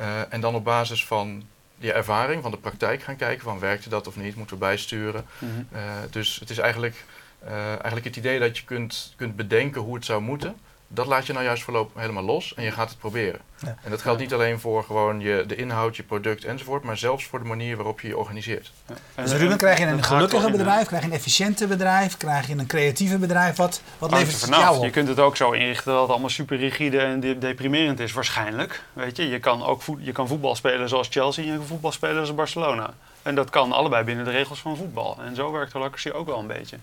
[0.00, 1.46] Uh, en dan op basis van
[1.76, 5.26] je ervaring, van de praktijk gaan kijken van werkte dat of niet, moeten we bijsturen.
[5.38, 5.68] Mm -hmm.
[5.72, 7.04] uh, dus het is eigenlijk,
[7.44, 10.56] uh, eigenlijk het idee dat je kunt, kunt bedenken hoe het zou moeten
[10.92, 13.40] dat laat je nou juist voorlopig helemaal los en je gaat het proberen.
[13.58, 13.76] Ja.
[13.82, 17.24] En dat geldt niet alleen voor gewoon je, de inhoud, je product enzovoort, maar zelfs
[17.24, 18.72] voor de manier waarop je je organiseert.
[18.86, 19.22] Ja.
[19.22, 22.66] Dus Ruben, krijg je een gelukkige bedrijf, krijg je een efficiënte bedrijf, krijg je een
[22.66, 23.56] creatieve bedrijf?
[23.56, 24.84] Wat, wat levert het jou op?
[24.84, 28.12] Je kunt het ook zo inrichten dat het allemaal super rigide en de deprimerend is,
[28.12, 28.82] waarschijnlijk.
[28.92, 31.66] Weet je, je kan ook voet, je kan voetbal spelen zoals Chelsea en je kan
[31.66, 32.94] voetbal spelen zoals Barcelona.
[33.22, 35.18] En dat kan allebei binnen de regels van voetbal.
[35.24, 36.76] En zo werkt Holacracy ook wel een beetje.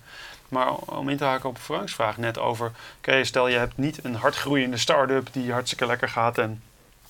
[0.49, 2.71] Maar om in te haken op Frank's vraag net over...
[2.97, 6.61] Oké, stel je hebt niet een hardgroeiende start-up die hartstikke lekker gaat en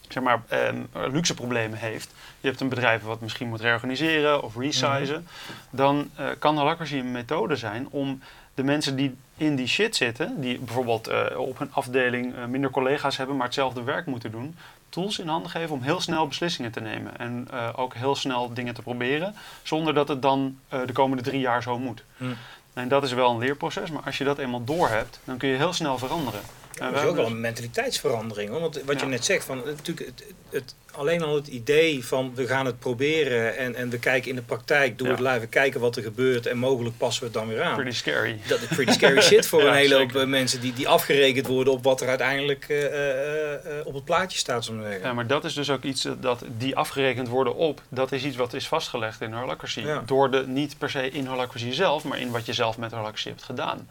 [0.08, 2.14] zeg maar, eh, luxe problemen heeft.
[2.40, 5.20] Je hebt een bedrijf wat misschien moet reorganiseren of resizen.
[5.20, 5.56] Mm -hmm.
[5.78, 8.22] Dan uh, kan Holacracy een methode zijn om
[8.54, 10.42] de mensen die in die shit zitten...
[10.42, 13.36] die bijvoorbeeld uh, op een afdeling uh, minder collega's hebben...
[13.36, 14.56] maar hetzelfde werk moeten doen...
[14.90, 17.18] tools in handen geven om heel snel beslissingen te nemen.
[17.18, 19.36] En uh, ook heel snel dingen te proberen...
[19.64, 22.04] zonder dat het dan de komende drie jaar zo moet.
[22.18, 22.38] Mm.
[22.74, 25.50] En dat is wel een leerproces, maar als je dat eenmaal door hebt, dan kun
[25.50, 26.42] je heel snel veranderen.
[26.78, 28.50] Dat is ook wel een mentaliteitsverandering.
[28.50, 28.60] Hoor.
[28.60, 32.48] Want wat je net zegt, van, natuurlijk, het, het, alleen al het idee van we
[32.48, 35.14] gaan het proberen en, en we kijken in de praktijk, doen ja.
[35.14, 37.76] het live, we kijken wat er gebeurt en mogelijk passen we het dan weer aan.
[37.76, 38.40] Pretty scary.
[38.48, 41.84] Dat is pretty scary shit voor een hele hoop mensen die, die afgerekend worden op
[41.84, 44.66] wat er uiteindelijk uh, uh, uh, op het plaatje staat.
[44.66, 44.74] Zo.
[45.02, 48.36] Ja, maar dat is dus ook iets dat die afgerekend worden op, dat is iets
[48.36, 49.84] wat is vastgelegd in Holacracy.
[50.06, 53.28] Door de, niet per se in Holacracy zelf, maar in wat je zelf met Holacracy
[53.28, 53.88] hebt gedaan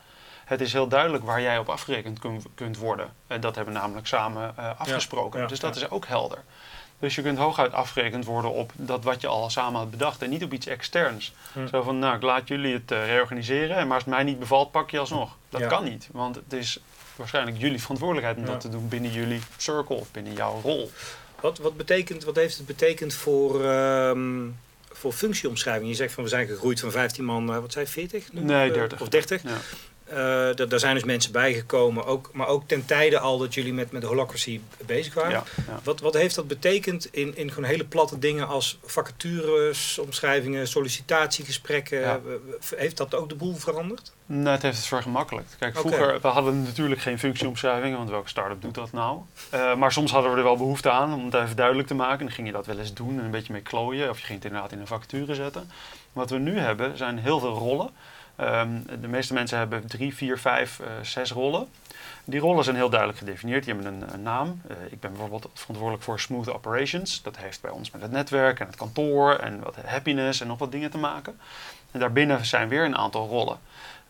[0.46, 3.12] het is heel duidelijk waar jij op afgerekend kun, kunt worden.
[3.26, 5.40] En dat hebben we namelijk samen uh, afgesproken.
[5.40, 6.38] Ja, dus dat is ook helder.
[6.98, 10.30] Dus je kunt hooguit afgerekend worden op dat wat je al samen had bedacht en
[10.30, 11.34] niet op iets externs.
[11.52, 11.66] Hm.
[11.66, 14.70] Zo van, nou, ik laat jullie het uh, reorganiseren, maar als het mij niet bevalt,
[14.70, 15.36] pak je alsnog.
[15.48, 16.80] Dat kan niet, want het is
[17.16, 20.90] waarschijnlijk jullie verantwoordelijkheid om dat te doen binnen jullie circle, binnen jouw rol.
[21.40, 24.58] Wat, wat, betekent, wat heeft het betekend voor, um,
[24.90, 25.88] voor functieomschrijving?
[25.88, 28.32] Je zegt van we zijn gegroeid van 15 man, uh, wat zei 40?
[28.32, 28.40] Nu?
[28.40, 29.00] Nee, 30.
[29.00, 29.42] Of 30.
[29.42, 29.48] Ja.
[30.10, 30.16] Uh,
[30.68, 34.00] daar zijn dus mensen bijgekomen, ook, maar ook ten tijde al dat jullie met, met
[34.00, 35.30] de holacracy bezig waren.
[35.30, 35.80] Ja, ja.
[35.82, 42.00] Wat, wat heeft dat betekend in, in gewoon hele platte dingen als vacatures, omschrijvingen, sollicitatiegesprekken?
[42.00, 42.20] Ja.
[42.76, 44.12] Heeft dat ook de boel veranderd?
[44.26, 45.56] Nee, het heeft het vergemakkelijkt.
[45.58, 46.20] Kijk, vroeger okay.
[46.20, 49.18] we hadden natuurlijk geen functieomschrijvingen, want welke start-up doet dat nou?
[49.54, 52.26] Uh, maar soms hadden we er wel behoefte aan om het even duidelijk te maken.
[52.26, 54.38] Dan ging je dat wel eens doen en een beetje mee klooien, of je ging
[54.38, 55.70] het inderdaad in een vacature zetten.
[56.12, 57.90] Wat we nu hebben zijn heel veel rollen.
[58.40, 61.68] Um, de meeste mensen hebben drie, vier, vijf, uh, zes rollen.
[62.24, 63.64] Die rollen zijn heel duidelijk gedefinieerd.
[63.64, 64.60] Die hebben een, naam.
[64.70, 67.22] Uh, ik ben bijvoorbeeld verantwoordelijk voor Smooth Operations.
[67.22, 70.58] Dat heeft bij ons met het netwerk en het kantoor en wat happiness en nog
[70.58, 71.38] wat dingen te maken.
[71.90, 73.58] En daarbinnen zijn weer een aantal rollen.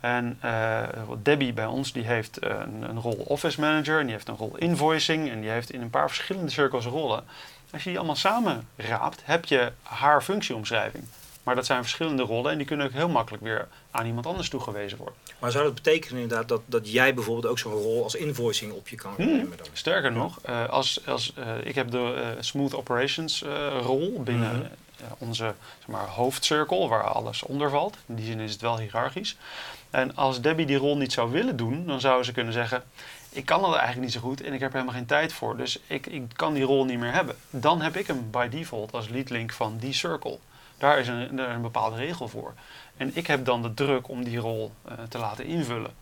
[0.00, 0.82] En uh,
[1.22, 4.56] Debbie bij ons die heeft een, een, rol Office Manager en die heeft een rol
[4.56, 7.24] Invoicing en die heeft in een paar verschillende cirkels rollen.
[7.72, 11.04] Als je die allemaal samen raapt, heb je haar functieomschrijving.
[11.46, 14.48] Maar dat zijn verschillende rollen en die kunnen ook heel makkelijk weer aan iemand anders
[14.48, 15.14] toegewezen worden.
[15.38, 18.88] Maar zou dat betekenen inderdaad dat, dat jij bijvoorbeeld ook zo'n rol als invoicing op
[18.88, 19.40] je kan nemen?
[19.40, 19.56] Hmm.
[19.56, 19.66] Dan?
[19.72, 20.16] Sterker ja.
[20.16, 23.44] nog, uh, als, als, uh, ik heb de uh, Smooth Operations
[23.80, 25.16] rol binnen mm -hmm.
[25.18, 27.96] onze zeg maar, hoofdcirkel waar alles onder valt.
[28.06, 29.36] In die zin is het wel hiërarchisch.
[29.90, 32.82] En als Debbie die rol niet zou willen doen, dan zou ze kunnen zeggen...
[33.30, 35.56] ik kan dat eigenlijk niet zo goed en ik heb er helemaal geen tijd voor.
[35.56, 37.36] Dus ik, ik kan die rol niet meer hebben.
[37.50, 40.38] Dan heb ik hem by default als leadlink van die circle.
[40.78, 42.54] Daar is een, een bepaalde regel voor.
[42.96, 45.94] En ik heb dan de druk om die rol uh, te laten invullen.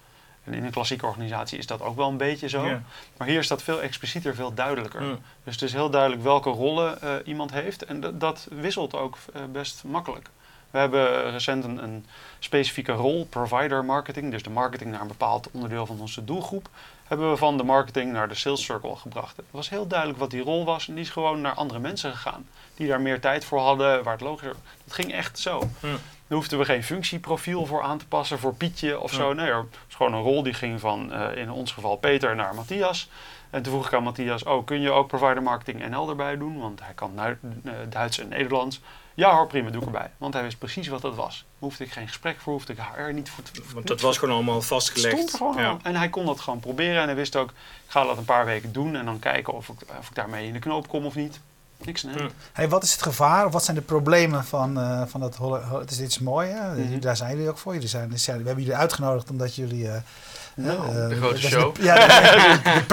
[0.45, 2.81] En in een klassieke organisatie is dat ook wel een beetje zo.
[3.17, 5.03] Maar hier is dat veel explicieter, veel duidelijker.
[5.03, 5.19] Mm.
[5.45, 7.85] Dus het is heel duidelijk welke rollen uh, iemand heeft.
[7.85, 10.29] En dat wisselt ook uh, best makkelijk.
[10.71, 12.07] We hebben recent een, een
[12.39, 16.69] specifieke rol, provider marketing, dus de marketing naar een bepaald onderdeel van onze doelgroep,
[17.15, 19.37] hebben we van de marketing naar de sales circle gebracht.
[19.37, 22.11] Het was heel duidelijk wat die rol was en die is gewoon naar andere mensen
[22.11, 22.49] gegaan.
[22.75, 24.49] Die daar meer tijd voor hadden, waar het logisch
[24.85, 25.59] Dat ging echt zo.
[25.81, 25.87] Hm.
[26.27, 29.33] Daar hoefden we geen functieprofiel voor aan te passen, voor Pietje of zo.
[29.33, 32.55] Nee, het was gewoon een rol die ging van eh, in ons geval Peter naar
[32.55, 33.09] Matthias.
[33.51, 36.59] En toen vroeg ik aan Matthias, oh, kun je ook provider marketing NL erbij doen?
[36.59, 37.35] Want hij kan eh,
[37.89, 38.81] Duits en Nederlands.
[39.15, 40.11] Ja hoor, prima, doe ik erbij.
[40.19, 41.45] Want hij wist precies wat dat was.
[41.59, 43.51] Hoefde ik geen gesprek voor, hoefde ik HR niet voor te...
[43.75, 45.15] Want dat was gewoon allemaal vastgelegd.
[45.17, 45.77] stond er gewoon ja.
[45.83, 47.01] En hij kon dat gewoon proberen.
[47.01, 47.55] En hij wist ook, ik
[47.91, 48.97] ga dat een paar weken doen.
[48.97, 51.41] En dan kijken of ik, of ik daarmee in de knoop kom of niet.
[51.85, 52.17] Niks hand.
[52.17, 52.29] Hm.
[52.53, 53.47] Hey, wat is het gevaar?
[53.47, 55.39] Of wat zijn de problemen van, eh, van dat...
[55.73, 56.75] Het is, dit is mooi, hè?
[56.75, 57.01] Mhm.
[57.01, 57.73] Daar zijn jullie ook voor.
[57.75, 59.89] Jullie zijn, zijn- we hebben jullie uitgenodigd omdat jullie...
[59.91, 60.01] eh,
[60.57, 61.75] Nou, eh, de grote show.
[61.75, 62.83] De, ja, de,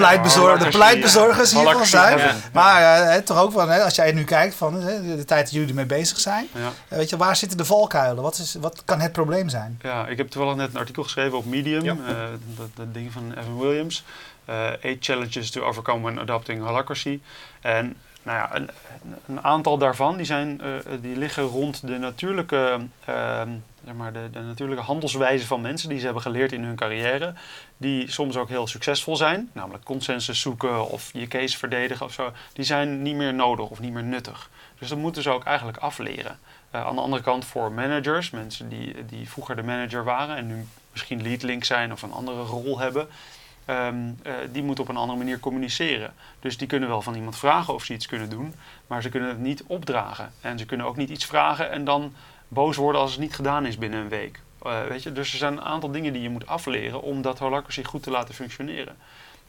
[0.72, 2.20] pleitbezorgers Holacracy zijn.
[2.20, 2.42] heaven.
[2.54, 5.44] Maar eh, hè, toch ook wel, hè, als jij nu kijkt van hè, de, tijd
[5.44, 6.48] dat jullie ermee bezig zijn.
[6.54, 6.72] Ja.
[6.88, 8.24] eh, weet je, waar zitten de valkuilen?
[8.24, 9.80] Wat, is, wat kan het probleem zijn?
[9.82, 11.96] Ja, ik heb toevallig net een artikel geschreven op Medium, Ja.
[12.08, 12.16] eh,
[12.58, 14.04] dat, dat ding van Evan Williams.
[14.46, 17.20] Eh eight challenges to overcome when adopting holacracy.
[17.62, 18.70] En nou ja, een,
[19.28, 20.68] een aantal daarvan die zijn, eh,
[21.02, 23.50] die liggen rond de natuurlijke, ehm,
[23.96, 27.34] maar de, de natuurlijke handelswijze van mensen die ze hebben geleerd in hun carrière.
[27.78, 32.32] Die soms ook heel succesvol zijn, namelijk consensus zoeken of je case verdedigen of zo.
[32.54, 34.50] Die zijn niet meer nodig of niet meer nuttig.
[34.80, 36.40] Dus dat moeten ze ook eigenlijk afleren.
[36.72, 40.48] Eh, aan de andere kant voor managers, mensen die, die vroeger de manager waren en
[40.48, 43.08] nu misschien leadlink zijn of een andere rol hebben,
[43.66, 46.14] ehm, eh, die moeten op een andere manier communiceren.
[46.40, 48.54] Dus die kunnen wel van iemand vragen of ze iets kunnen doen,
[48.88, 50.34] maar ze kunnen het niet opdragen.
[50.42, 52.14] En ze kunnen ook niet iets vragen en dan
[52.54, 54.40] boos worden als het niet gedaan is binnen een week.
[54.62, 55.12] Eh, weet je?
[55.12, 58.12] Dus er zijn een aantal dingen die je moet afleren om dat holacracy goed te
[58.12, 58.96] laten functioneren.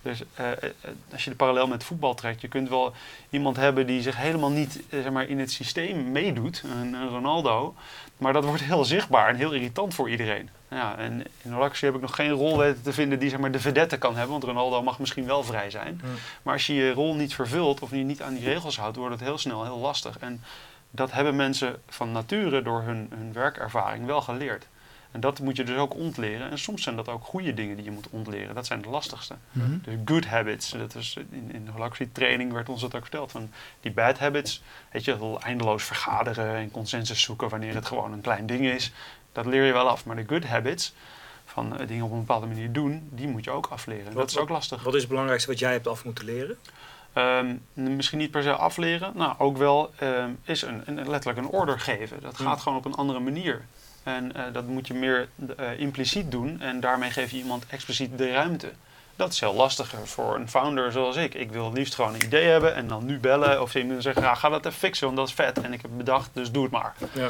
[0.03, 0.71] Dus eh, eh,
[1.13, 2.93] als je de parallel met voetbal trekt, je kunt wel
[3.31, 7.75] iemand hebben die zich helemaal niet zeg maar, in het systeem meedoet, een, een Ronaldo,
[8.17, 10.49] maar dat wordt heel zichtbaar en heel irritant voor iedereen.
[10.71, 13.53] Ja, en in Holacracy heb ik nog geen rol weten te vinden die zeg maar,
[13.53, 16.01] de vedette kan hebben, want Ronaldo mag misschien wel vrij zijn.
[16.43, 19.15] Maar als je je rol niet vervult of je niet aan die regels houdt, wordt
[19.15, 20.19] het heel snel heel lastig.
[20.19, 20.43] En
[20.95, 24.67] dat hebben mensen van nature door hun, hun werkervaring wel geleerd.
[25.11, 26.51] En dat moet je dus ook ontleren.
[26.51, 28.55] En soms zijn dat ook goede dingen die je moet ontleren.
[28.55, 29.35] Dat zijn de lastigste.
[29.53, 29.79] Mhm.
[29.83, 30.71] Dus good habits.
[30.71, 33.31] Dat is in, in de holacracy training werd ons dat ook verteld.
[33.31, 33.51] Van
[33.81, 38.47] die bad habits, weet je, eindeloos vergaderen en consensus zoeken wanneer het gewoon een klein
[38.47, 38.93] ding is.
[39.33, 40.05] Dat leer je wel af.
[40.05, 40.95] Maar de good habits,
[41.45, 44.05] van eh, dingen op een bepaalde manier doen, die moet je ook afleren.
[44.05, 44.83] Wat- dat is ook lastig.
[44.83, 46.57] Wat is het belangrijkste wat jij hebt af moeten leren?
[47.13, 51.53] Ehm, misschien niet per se afleren, nou ook wel ehm, is een, een, letterlijk een
[51.53, 52.21] order geven.
[52.21, 53.65] Dat gaat gewoon op een andere manier.
[54.03, 58.19] En eh, dat moet je meer eh, impliciet doen en daarmee geef je iemand expliciet
[58.19, 58.73] de ruimte.
[59.17, 61.35] Dat is heel lastiger voor een founder zoals ik.
[61.35, 64.03] Ik wil het liefst gewoon een idee hebben en dan nu bellen of ze iemand
[64.03, 66.51] zeggen, ja, ga dat even fixen, want dat is vet en ik heb bedacht, dus
[66.51, 66.95] doe het maar.
[67.13, 67.29] Ja.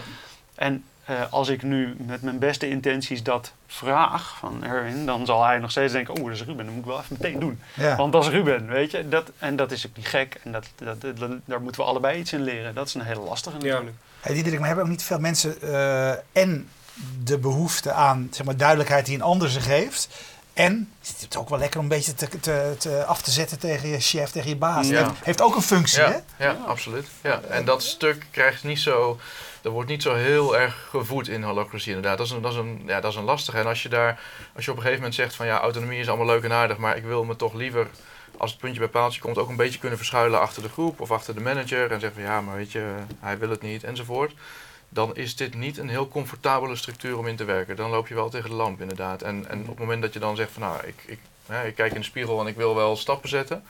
[0.54, 5.44] En eh, als ik nu met mijn beste intenties dat vraag van Erwin, dan zal
[5.44, 7.60] hij nog steeds denken, oh, dat is Ruben, dat moet ik wel even meteen doen.
[7.74, 7.96] Ja.
[7.96, 9.08] Want dat is Ruben, weet je.
[9.08, 10.40] Dat, en dat is ook niet gek.
[10.44, 12.74] En dat, dat, dat- daar moeten we allebei iets in leren.
[12.74, 13.64] Dat is een hele lastige Ja.
[13.72, 13.96] natuurlijk.
[14.20, 16.68] Hey, Diederik, maar hebben ook niet veel mensen eh, en
[17.24, 20.08] de behoefte aan zeg maar, duidelijkheid die een ander ze geeft.
[20.52, 23.58] En is het ook wel lekker om een beetje te, te, te af te zetten
[23.58, 24.88] tegen je chef, tegen je baas.
[24.88, 24.96] Ja.
[25.04, 26.10] Heeft, heeft ook een functie, hè?
[26.10, 27.06] Ja, ja, absoluut.
[27.22, 27.40] Ja.
[27.48, 29.18] En dat stuk krijgt niet zo,
[29.62, 32.18] dat wordt niet zo heel erg gevoed in holacracy inderdaad.
[32.18, 33.58] Dat is een, dat is een, ja, dat is een lastige.
[33.58, 34.20] En als je daar,
[34.54, 36.76] als je op een gegeven moment zegt van ja, autonomie is allemaal leuk en aardig,
[36.76, 37.86] maar ik wil me toch liever,
[38.36, 41.10] als het puntje bij paaltje komt, ook een beetje kunnen verschuilen achter de groep of
[41.10, 44.32] achter de manager en zeggen van ja, maar weet je, hij wil het niet enzovoort.
[44.88, 47.76] Dan is dit niet een heel comfortabele structuur om in te werken.
[47.76, 49.22] Dan loop je wel tegen de lamp inderdaad.
[49.22, 51.18] En, en op het moment dat je dan zegt van nou, ik, ik,
[51.52, 53.64] hè, ik kijk in de spiegel en ik wil wel stappen zetten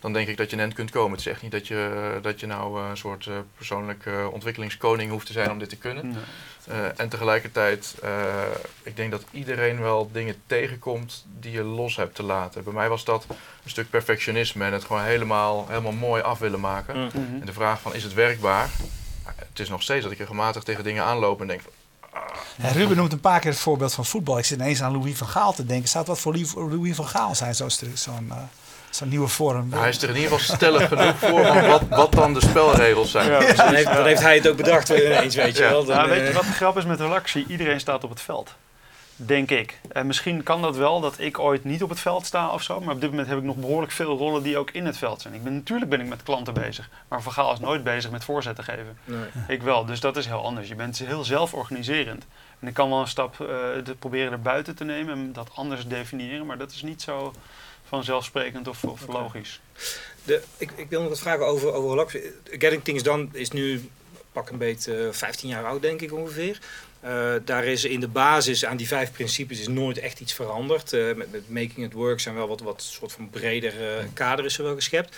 [0.00, 1.10] dan denk ik dat je net kunt komen.
[1.10, 4.32] Het is echt niet dat je, dat je nou eh, een soort eh, persoonlijke eh,
[4.32, 6.08] ontwikkelingskoning hoeft te zijn om dit te kunnen.
[6.08, 6.22] Nee.
[6.66, 8.42] Eh, en tegelijkertijd, eh,
[8.82, 12.64] ik denk dat iedereen wel dingen tegenkomt die je los hebt te laten.
[12.64, 16.60] Bij mij was dat een stuk perfectionisme en het gewoon helemaal, helemaal mooi af willen
[16.60, 16.96] maken.
[16.96, 17.04] Mm.
[17.04, 17.40] Mhm.
[17.40, 18.70] En de vraag van, is het werkbaar?
[19.36, 21.72] Het is nog steeds dat ik regelmatig tegen dingen aanloop en denk, van,
[22.62, 24.38] Ja, Ruben noemt een paar keer het voorbeeld van voetbal.
[24.38, 25.88] Ik zit ineens aan Louis van Gaal te denken.
[25.88, 28.36] Zou het wat voor Louis- Louis van Gaal zijn, zo'n zo'n eh,
[28.90, 29.68] zo'n nieuwe vorm?
[29.68, 32.40] nou, hij is er in ieder geval stellig genoeg voor van wat, wat dan de
[32.40, 33.30] spelregels zijn.
[33.30, 35.68] Ja, Dan, heeft, dan heeft hij het ook bedacht ineens, weet je Ja.
[35.70, 35.84] wel.
[35.84, 37.44] Dan, Nou, weet je eh, wat de grap is met holacracy?
[37.48, 38.54] Iedereen staat op het veld.
[39.16, 39.78] Denk ik.
[39.92, 42.80] En misschien kan dat wel dat ik ooit niet op het veld sta of zo.
[42.80, 45.22] Maar op dit moment heb ik nog behoorlijk veel rollen die ook in het veld
[45.22, 45.34] zijn.
[45.34, 46.90] Ik ben, natuurlijk ben ik met klanten bezig.
[47.08, 48.98] Maar Van Gaal is nooit bezig met voorzetten geven.
[49.04, 49.18] nee.
[49.48, 50.68] Ik wel, dus dat is heel anders.
[50.68, 52.26] Je bent heel zelforganiserend.
[52.60, 53.46] En ik kan wel een stap eh,
[53.84, 56.46] te proberen erbuiten te nemen en dat anders definiëren.
[56.46, 57.32] Maar dat is niet zo
[57.88, 59.60] vanzelfsprekend of, of logisch.
[60.24, 62.20] De, ik, ik wil nog wat vragen over, over.
[62.44, 63.90] Getting Things Done is nu
[64.36, 66.58] pak een beetje 15 jaar oud denk ik ongeveer.
[67.44, 70.92] daar is in de basis aan die vijf principes is nooit echt iets veranderd.
[70.92, 73.72] met, met, Making It Work zijn wel wat, wat soort van breder
[74.12, 75.16] kader is er wel geschept.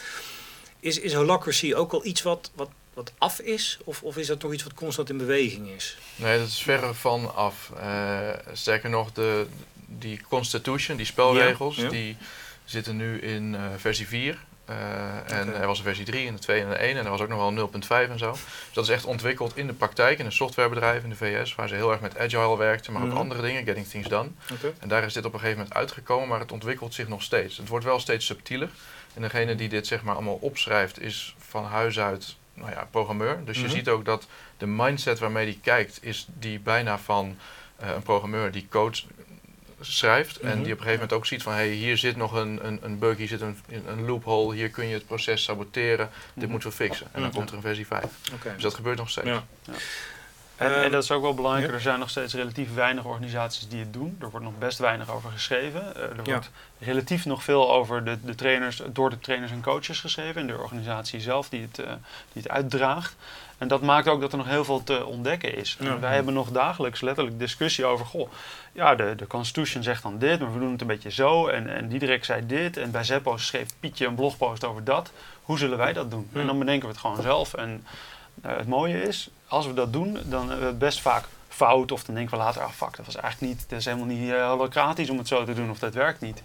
[0.80, 3.78] Is, is holacracy ook al iets wat, wat, wat af is?
[3.84, 5.98] Of, of is dat toch iets wat constant in beweging is?
[6.16, 7.72] Nee, dat is verre van af.
[8.52, 9.46] sterker nog, de,
[9.86, 12.16] die constitution, die spelregels, die
[12.64, 14.38] zitten nu in versie 4.
[14.70, 17.10] Uh, en er was een versie 3 en de 2 en de 1 en er
[17.10, 17.70] was ook nog wel
[18.06, 18.32] 0.5 en zo.
[18.32, 18.40] Dus
[18.72, 21.74] dat is echt ontwikkeld in de praktijk, in een softwarebedrijf in de VS, waar ze
[21.74, 23.18] heel erg met agile werkten, maar ook mhm.
[23.18, 24.28] andere dingen, getting things done.
[24.52, 24.72] Okay.
[24.78, 27.56] En daar is dit op een gegeven moment uitgekomen, maar het ontwikkelt zich nog steeds.
[27.56, 28.68] Het wordt wel steeds subtieler.
[29.14, 33.44] En degene die dit zeg maar allemaal opschrijft, is van huis uit nou ja, programmeur.
[33.44, 33.74] Dus je mhm.
[33.74, 34.26] ziet ook dat
[34.56, 37.36] de mindset waarmee die kijkt, is die bijna van
[37.82, 38.98] uh, een programmeur die code
[39.80, 40.40] schrijft.
[40.40, 42.78] En die op een gegeven moment ook ziet van hey, hier zit nog een, een,
[42.82, 46.10] een bug, hier zit een, een loophole, hier kun je het proces saboteren.
[46.34, 46.50] Dit mhm.
[46.50, 47.06] moeten we fixen.
[47.12, 48.04] En dan komt er een versie 5.
[48.54, 49.26] Dus dat gebeurt nog steeds.
[49.26, 49.44] Ja.
[50.58, 53.80] En, en, dat is ook wel belangrijk, er zijn nog steeds relatief weinig organisaties die
[53.80, 54.16] het doen.
[54.20, 55.92] Er wordt nog best weinig over geschreven.
[55.96, 60.00] Uh, er wordt relatief nog veel over de, de trainers, door de trainers en coaches
[60.00, 61.86] geschreven en de organisatie zelf die het, uh,
[62.32, 63.16] die het uitdraagt.
[63.58, 65.76] En dat maakt ook dat er nog heel veel te ontdekken is.
[66.00, 68.30] Wij hebben nog dagelijks letterlijk discussie over, goh,
[68.72, 71.46] ja, de, de Constitution zegt dan dit, maar we doen het een beetje zo.
[71.46, 72.76] En, en Diederik zei dit.
[72.76, 75.12] En bij Zeppo schreef Pietje een blogpost over dat.
[75.42, 76.30] Hoe zullen wij dat doen?
[76.32, 77.54] En dan bedenken we het gewoon zelf.
[77.54, 77.84] En
[78.46, 81.92] uh, het mooie is, als we dat doen, dan hebben we het best vaak fout.
[81.92, 84.28] Of dan denken we later, ah fuck, dat was eigenlijk niet, dat is helemaal niet
[84.28, 85.70] uh, holocratisch om het zo te doen.
[85.70, 86.42] Of dat werkt niet.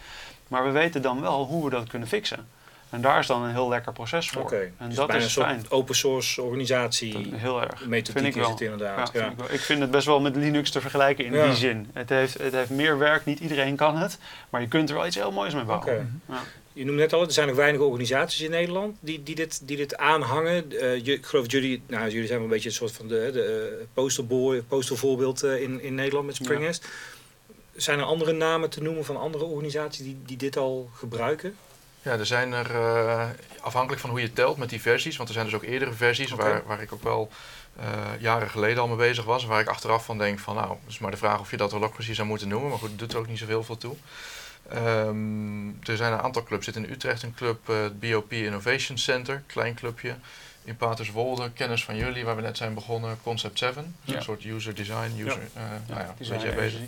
[0.48, 2.48] Maar we weten dan wel hoe we dat kunnen fixen.
[2.90, 4.52] En daar is dan een heel lekker proces voor.
[4.52, 5.66] En dus dat is fijn.
[5.70, 7.34] open source organisatie.
[7.36, 7.86] heel erg.
[7.86, 8.44] Methodiek vind ik wel.
[8.44, 9.12] is het inderdaad.
[9.14, 11.90] Ja, Vind ik, ik, vind het best wel met Linux te vergelijken in die zin.
[11.94, 14.18] Het heeft, het heeft meer werk, niet iedereen kan het.
[14.50, 16.22] Maar je kunt er wel iets heel moois mee bouwen.
[16.74, 19.78] Je noemde net al, er zijn nog weinig organisaties in Nederland die, die, dit, die
[19.78, 20.74] dit aanhangen.
[20.74, 23.08] Uh, je, ik geloof dat jullie, nou, jullie zijn wel een beetje een soort van
[23.08, 26.88] de, de uh, posterboy, postervoorbeeld uh, in, in Nederland met Springnest.
[27.76, 31.56] Zijn er andere namen te noemen van andere organisaties die, die dit al gebruiken?
[32.02, 33.30] Ja, er zijn er uh,
[33.62, 36.32] afhankelijk van hoe je telt met die versies, want er zijn dus ook eerdere versies
[36.32, 37.30] waar, waar ik ook wel
[37.80, 37.84] uh,
[38.20, 39.46] jaren geleden al mee bezig was.
[39.46, 41.72] Waar ik achteraf van denk van nou, het is maar de vraag of je dat
[41.72, 43.96] holacracy zou moeten noemen, maar goed, het doet er ook niet zoveel veel toe.
[44.74, 46.68] Um, er zijn een aantal clubs.
[46.68, 50.16] Er zit in Utrecht een club, uh, het BOP Innovation Center, klein clubje.
[50.64, 53.96] In Paterswolde, kennis van jullie, waar we net zijn begonnen, Concept 7.
[54.04, 54.16] Ja.
[54.16, 55.62] Een soort user design, user, ja.
[55.62, 56.80] Uh, ja, nou ja, beetje bezig.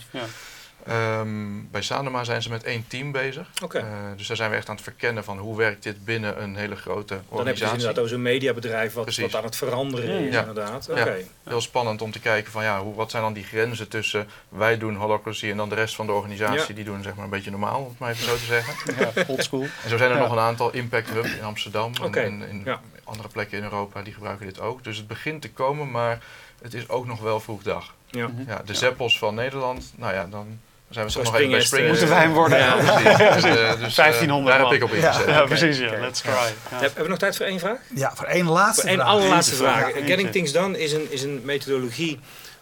[0.90, 3.50] Um, bij Sanoma zijn ze met één team bezig.
[3.64, 3.82] Okay.
[3.82, 6.56] Uh, dus daar zijn we echt aan het verkennen van hoe werkt dit binnen een
[6.56, 7.38] hele grote organisatie.
[7.38, 10.40] Dan heb je dus inderdaad over zo'n mediabedrijf wat, wat aan het veranderen is ja.
[10.40, 10.90] inderdaad.
[10.90, 11.20] Okay.
[11.20, 11.50] Ja.
[11.50, 14.78] Heel spannend om te kijken van ja, hoe, wat zijn dan die grenzen tussen wij
[14.78, 17.52] doen holacracy en dan de rest van de organisatie die doen zeg maar een beetje
[17.52, 18.74] normaal, om het maar even zo te zeggen.
[19.00, 19.68] Ja, oldschool.
[19.84, 22.24] En zo zijn er nog een aantal Impact Hub in Amsterdam okay.
[22.24, 22.68] en in
[23.04, 24.84] andere plekken in Europa die gebruiken dit ook.
[24.84, 26.24] Dus het begint te komen, maar
[26.62, 27.94] het is ook nog wel vroeg dag.
[28.10, 28.30] Ja.
[28.48, 31.88] Ja, de Zeppels van Nederland, nou ja, dan zijn we toch nog even bij Spring.
[31.88, 32.58] Moeten wij hem worden?
[32.58, 33.44] Ja, precies.
[33.44, 35.28] dus, uh, dus, 1500 Daar heb ik op ingezet.
[35.28, 35.78] Ja, precies.
[35.78, 36.00] Ja.
[36.00, 36.32] Let's try.
[36.70, 37.80] Hebben we nog tijd voor één vraag?
[37.96, 39.92] Ja, voor één laatste voor één allerlaatste vraag.
[39.94, 42.20] Getting Things Done is een, is een methodologie...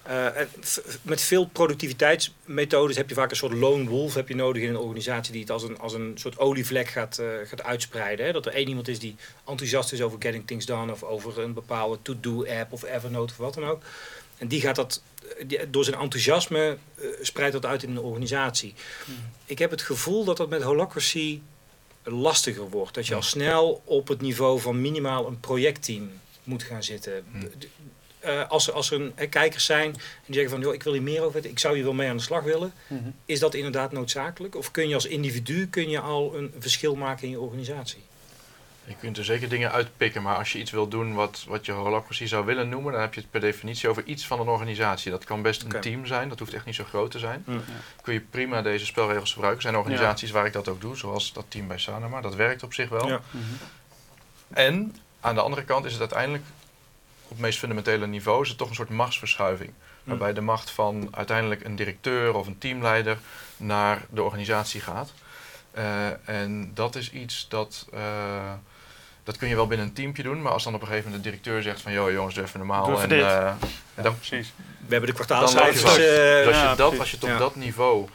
[0.10, 0.28] Uh,
[1.02, 4.78] met veel productiviteitsmethodes heb je vaak een soort lone wolf heb je nodig in een
[4.78, 8.26] organisatie die het als een, als een soort olievlek gaat, uh, gaat uitspreiden.
[8.26, 8.32] Hè?
[8.32, 11.54] Dat er één iemand is die enthousiast is over Getting Things Done of over een
[11.54, 13.82] bepaalde to-do app of Evernote of wat dan ook.
[14.44, 15.02] En die gaat dat
[15.68, 18.74] door zijn enthousiasme uh, spreidt dat uit in een organisatie.
[19.06, 19.16] Hmm.
[19.46, 21.42] Ik heb het gevoel dat dat met holacracy
[22.04, 22.94] lastiger wordt.
[22.94, 26.12] Dat je al snel op het niveau van minimaal een projectteam
[26.44, 27.26] moet gaan zitten.
[27.32, 27.50] Hmm.
[28.26, 30.94] Uh, als, er, als er een, kijkers zijn en die zeggen van joh, ik wil
[30.94, 32.74] hier meer over weten, ik zou hier wel mee aan de slag willen.
[32.88, 33.16] Hmm.
[33.26, 34.56] Is dat inderdaad noodzakelijk?
[34.56, 38.02] Of kun je als individu kun je al een verschil maken in je organisatie?
[38.86, 41.72] Je kunt er zeker dingen uitpikken, maar als je iets wil doen wat, wat je
[41.72, 45.12] holacracy zou willen noemen, dan heb je het per definitie over iets van een organisatie.
[45.12, 47.44] Dat kan best een team zijn, dat hoeft echt niet zo groot te zijn.
[47.46, 47.64] Mm.
[48.02, 49.64] Kun je prima deze spelregels gebruiken.
[49.64, 52.22] Er zijn organisaties waar ik dat ook doe, zoals dat team bij Sanoma.
[52.22, 53.08] Dat werkt op zich wel.
[53.08, 53.22] Ja.
[53.32, 53.44] Mhm.
[54.50, 56.44] En aan de andere kant is het uiteindelijk,
[57.24, 59.70] op het meest fundamentele niveau, is het toch een soort machtsverschuiving.
[59.70, 59.76] Mm.
[60.04, 63.18] Waarbij de macht van uiteindelijk een directeur of een teamleider
[63.58, 65.14] naar de organisatie gaat.
[65.78, 67.88] Uh, en dat is iets dat.
[67.94, 68.00] Uh,
[69.24, 71.24] dat kun je wel binnen een teampje doen, maar als dan op een gegeven moment
[71.24, 73.02] de directeur zegt van joh jongens, doe even normaal.
[73.02, 73.52] en, uh,
[73.96, 74.54] dan, precies.
[74.88, 75.82] We hebben de kwartaalcijfers.
[75.82, 78.08] Dus als, je dat, als je het op dat niveau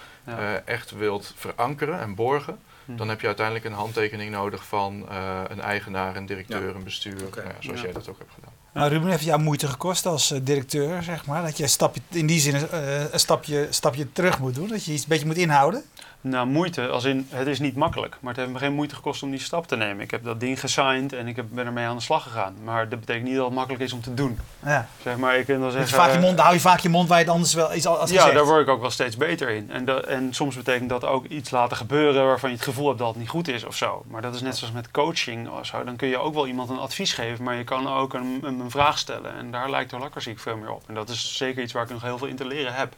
[0.65, 5.61] echt wilt verankeren en borgen, dan heb je uiteindelijk een handtekening nodig van eh, een
[5.61, 7.85] eigenaar, een directeur, een bestuur, nou ja, zoals Ja.
[7.85, 8.53] jij dat ook hebt gedaan.
[8.73, 11.43] Nou, Ruben, heeft jou moeite gekost als eh, directeur, zeg maar.
[11.43, 14.69] Dat je een stapje, in die zin eh, een stapje, stapje terug moet doen.
[14.69, 15.85] Dat je iets een beetje moet inhouden.
[16.21, 18.17] Nou, moeite, als in, het is niet makkelijk.
[18.21, 20.05] Maar het heeft me geen moeite gekost om die stap te nemen.
[20.05, 22.55] Ik heb dat ding gesigned en ik heb, ben ermee aan de slag gegaan.
[22.65, 24.39] Maar dat betekent niet dat het makkelijk is om te doen.
[24.65, 24.89] Ja.
[25.03, 25.97] Zeg maar, ik kan dan zeggen...
[25.97, 27.99] vaak je mond, hou je vaak je mond waar je het anders wel iets al
[27.99, 28.35] als ja, gezegd.
[28.35, 29.71] daar word ik ook wel steeds beter in.
[29.71, 32.99] En, dat, en soms betekent dat ook iets laten gebeuren waarvan je het gevoel hebt
[32.99, 34.05] dat het niet goed is of zo.
[34.09, 35.85] Maar dat is net zoals met coaching of zo.
[35.85, 38.58] Dan kun je ook wel iemand een advies geven, maar je kan ook een, een,
[38.61, 39.35] een vraag stellen.
[39.35, 40.83] En daar lijkt lakkerziek veel meer op.
[40.87, 42.95] En dat is zeker iets waar ik nog heel veel in te leren heb.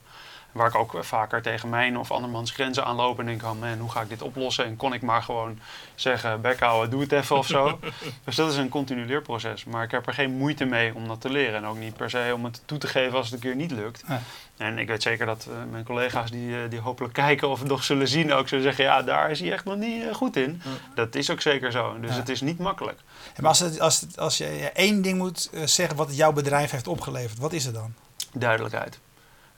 [0.53, 3.91] Waar ik ook vaker tegen mijn of andermans grenzen aanloop en denk, oh man, hoe
[3.91, 4.65] ga ik dit oplossen?
[4.65, 5.59] En kon ik maar gewoon
[5.95, 7.79] zeggen, bek houden, doe het even of zo.
[8.25, 9.65] dus dat is een continu leerproces.
[9.65, 11.55] Maar ik heb er geen moeite mee om dat te leren.
[11.55, 13.71] En ook niet per se om het toe te geven als het een keer niet
[13.71, 14.03] lukt.
[14.09, 14.21] Ja.
[14.57, 17.69] En ik weet zeker dat eh, mijn collega's die, eh, die hopelijk kijken of het
[17.69, 20.37] nog zullen zien ook zullen zeggen, ja, daar is hij echt nog niet eh, goed
[20.37, 20.63] in.
[20.95, 22.01] Dat is ook zeker zo.
[22.01, 22.17] Dus Ja.
[22.17, 23.01] het is niet makkelijk.
[23.37, 24.45] Maar als, het, als, het, als je
[24.75, 27.95] één ding moet eh, zeggen wat jouw bedrijf heeft opgeleverd, wat is het dan?
[28.33, 28.99] Duidelijkheid.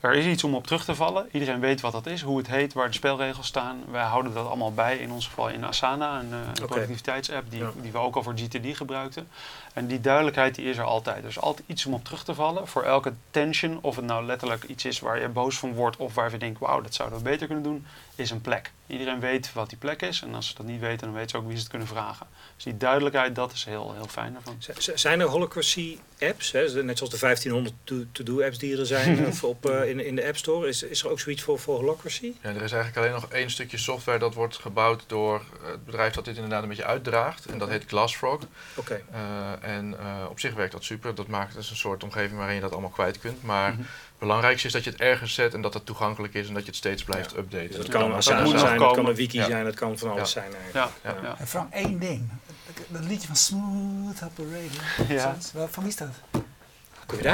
[0.03, 1.29] Er is iets om op terug te vallen.
[1.33, 3.83] Iedereen weet wat dat is, hoe het heet, waar de spelregels staan.
[3.91, 7.61] Wij houden dat allemaal bij, in ons geval in Asana, een, eh, een productiviteitsapp die,
[7.61, 7.71] Ja.
[7.83, 9.29] die we ook al voor GTD gebruikten.
[9.73, 11.23] En die duidelijkheid die is er altijd.
[11.23, 12.69] Dus altijd iets om op terug te vallen.
[12.69, 16.15] Voor elke tension, of het nou letterlijk iets is waar je boos van wordt of
[16.15, 17.87] waar we denken, wauw, dat zouden we beter kunnen doen,
[18.23, 18.71] is een plek.
[18.87, 21.37] Iedereen weet wat die plek is en als ze dat niet weten, dan weten ze
[21.37, 22.27] ook wie ze het kunnen vragen.
[22.55, 24.57] Dus die duidelijkheid, dat is heel, heel fijn daarvan.
[24.59, 26.83] Z- Zijn er holacracy apps, hè?
[26.83, 30.17] net zoals de 1500 to- to-do apps die er zijn of op, eh, in, in
[30.17, 30.69] de App Store?
[30.69, 32.33] Is, is er ook zoiets voor, voor holacracy?
[32.43, 35.85] Ja, er is eigenlijk alleen nog één stukje software dat wordt gebouwd door eh, het
[35.85, 37.47] bedrijf dat dit inderdaad een beetje uitdraagt.
[37.47, 38.41] En dat heet Glassfrog.
[38.75, 39.01] Oké.
[39.13, 41.15] Eh, en eh, op zich werkt dat super.
[41.15, 43.43] Dat maakt het een soort omgeving waarin je dat allemaal kwijt kunt.
[43.43, 43.83] Maar Mhm.
[44.27, 46.69] Belangrijkste is dat je het ergens zet en dat het toegankelijk is en dat je
[46.69, 47.67] het steeds blijft updaten.
[47.67, 49.11] Dus het Dat kan een dat Asana nog zijn, het kan komen.
[49.11, 49.45] een wiki Ja.
[49.47, 50.41] zijn, het kan van alles Ja.
[50.41, 50.75] zijn eigenlijk.
[51.03, 51.17] Ja, Ja.
[51.23, 51.37] ja.
[51.39, 52.29] En Frank, één ding.
[52.89, 54.83] Dat liedje van Smooth Operator.
[55.17, 55.37] Ja.
[55.71, 56.09] Van wie is dat?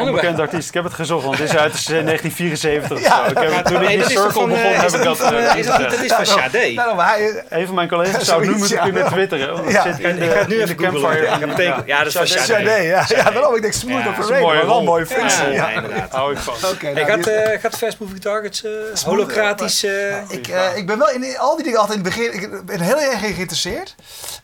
[0.00, 0.68] Onbekend artiest.
[0.68, 3.30] Ik heb het gezocht, want het is uit eh, 1974 of Ja, zo.
[3.30, 5.66] Ik heb, toen ik toch Circle van, begon, eh, heb ik dat eh, eh, is
[5.66, 6.72] dat is van Sade.
[6.74, 9.58] Nou, hij, Een van mijn collega's zou nu moeten kunnen twitteren.
[9.58, 11.38] Ik de, ga het nu in even de googlen.
[11.40, 11.82] campfire.
[11.86, 12.70] Ja, dat is van Sade.
[12.82, 13.06] Ja.
[13.30, 14.66] Daarom ik denk Smooth Operator.
[14.66, 15.48] Wel een mooie functie.
[15.48, 16.12] Ja, inderdaad.
[16.12, 16.38] Hou ik
[16.80, 18.70] Hey, nou, gaat, eh, Fast Moving Targets eh,
[19.04, 19.84] holocratisch...
[19.84, 22.32] eh, ik, eh, ik ben wel in al die dingen altijd in het begin.
[22.42, 23.94] Ik ben heel erg geïnteresseerd.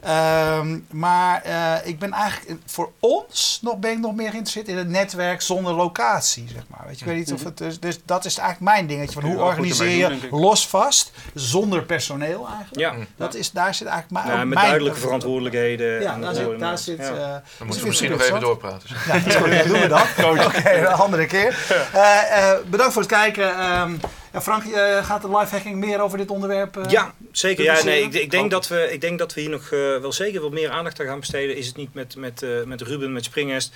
[0.02, 4.76] Ehm, maar eh, ik ben eigenlijk voor ons nog, ben ik nog meer geïnteresseerd in
[4.76, 6.48] het netwerk zonder locatie.
[6.52, 6.80] Zeg maar.
[6.86, 7.58] Weet je, ik weet niet of het.
[7.58, 9.20] Dus, dus dat is eigenlijk mijn dingetje.
[9.20, 12.78] Van hoe organiseer je los vast, zonder personeel eigenlijk.
[12.78, 12.94] ja.
[13.16, 14.38] Dat is, daar zit eigenlijk mijn.
[14.38, 16.00] ja, met mijn- duidelijke verantwoordelijkheden.
[16.02, 16.48] Ja, en daar zit.
[16.48, 16.78] Daar maar.
[16.78, 17.04] zit Ja.
[17.04, 18.88] eh, Dan dus moeten we misschien nog even doorpraten.
[19.06, 19.50] Ja, dat is goed.
[19.50, 20.06] Dan doen we dat.
[20.46, 21.52] Oké, een andere keer.
[21.92, 23.58] Eh, eh, bedankt voor het kijken.
[23.58, 23.94] Ehm,
[24.34, 26.76] ja, Frank, eh, gaat de lifehacking meer over dit onderwerp?
[26.76, 26.90] eh?
[26.90, 27.64] Ja, zeker.
[27.64, 28.50] Ja, nee, ik, ik, denk Ook.
[28.50, 31.06] dat we, ik denk dat we hier nog eh, wel zeker wat meer aandacht aan
[31.06, 31.56] gaan besteden.
[31.56, 33.72] Is het niet met, met, met Ruben, met Springest,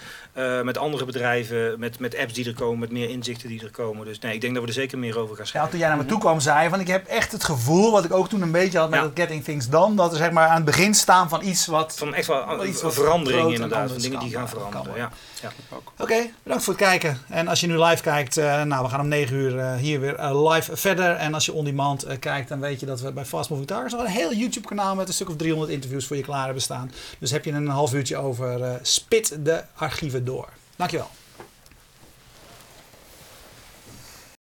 [0.62, 4.06] met andere bedrijven, met, met apps die er komen, met meer inzichten die er komen.
[4.06, 5.70] Dus nee, ik denk dat we er zeker meer over gaan Ja, schrijven.
[5.70, 8.04] toen jij naar me toe kwam, zei je van ik heb echt het gevoel, wat
[8.04, 9.04] ik ook toen een beetje had met Ja.
[9.04, 11.94] het Getting Things Done, dat we zeg maar aan het begin staan van iets wat...
[11.96, 14.96] Van echt wel iets wat verandering inderdaad, van dingen die gaan veranderen.
[14.96, 15.11] Ja.
[15.42, 15.50] Ja.
[15.98, 17.18] Oké, bedankt voor het kijken.
[17.28, 20.46] En als je nu live kijkt, nou we gaan om 9 uur hier weer eh,
[20.49, 21.16] live verder.
[21.16, 23.68] En als je on demand eh, kijkt, dan weet je dat we bij Fast Moving
[23.68, 26.44] Targets nog een heel YouTube kanaal met een stuk of 300 interviews voor je klaar
[26.44, 26.92] hebben staan.
[27.18, 30.49] Dus heb je een half uurtje over, eh, spit de archieven door.
[30.76, 31.11] Dankjewel.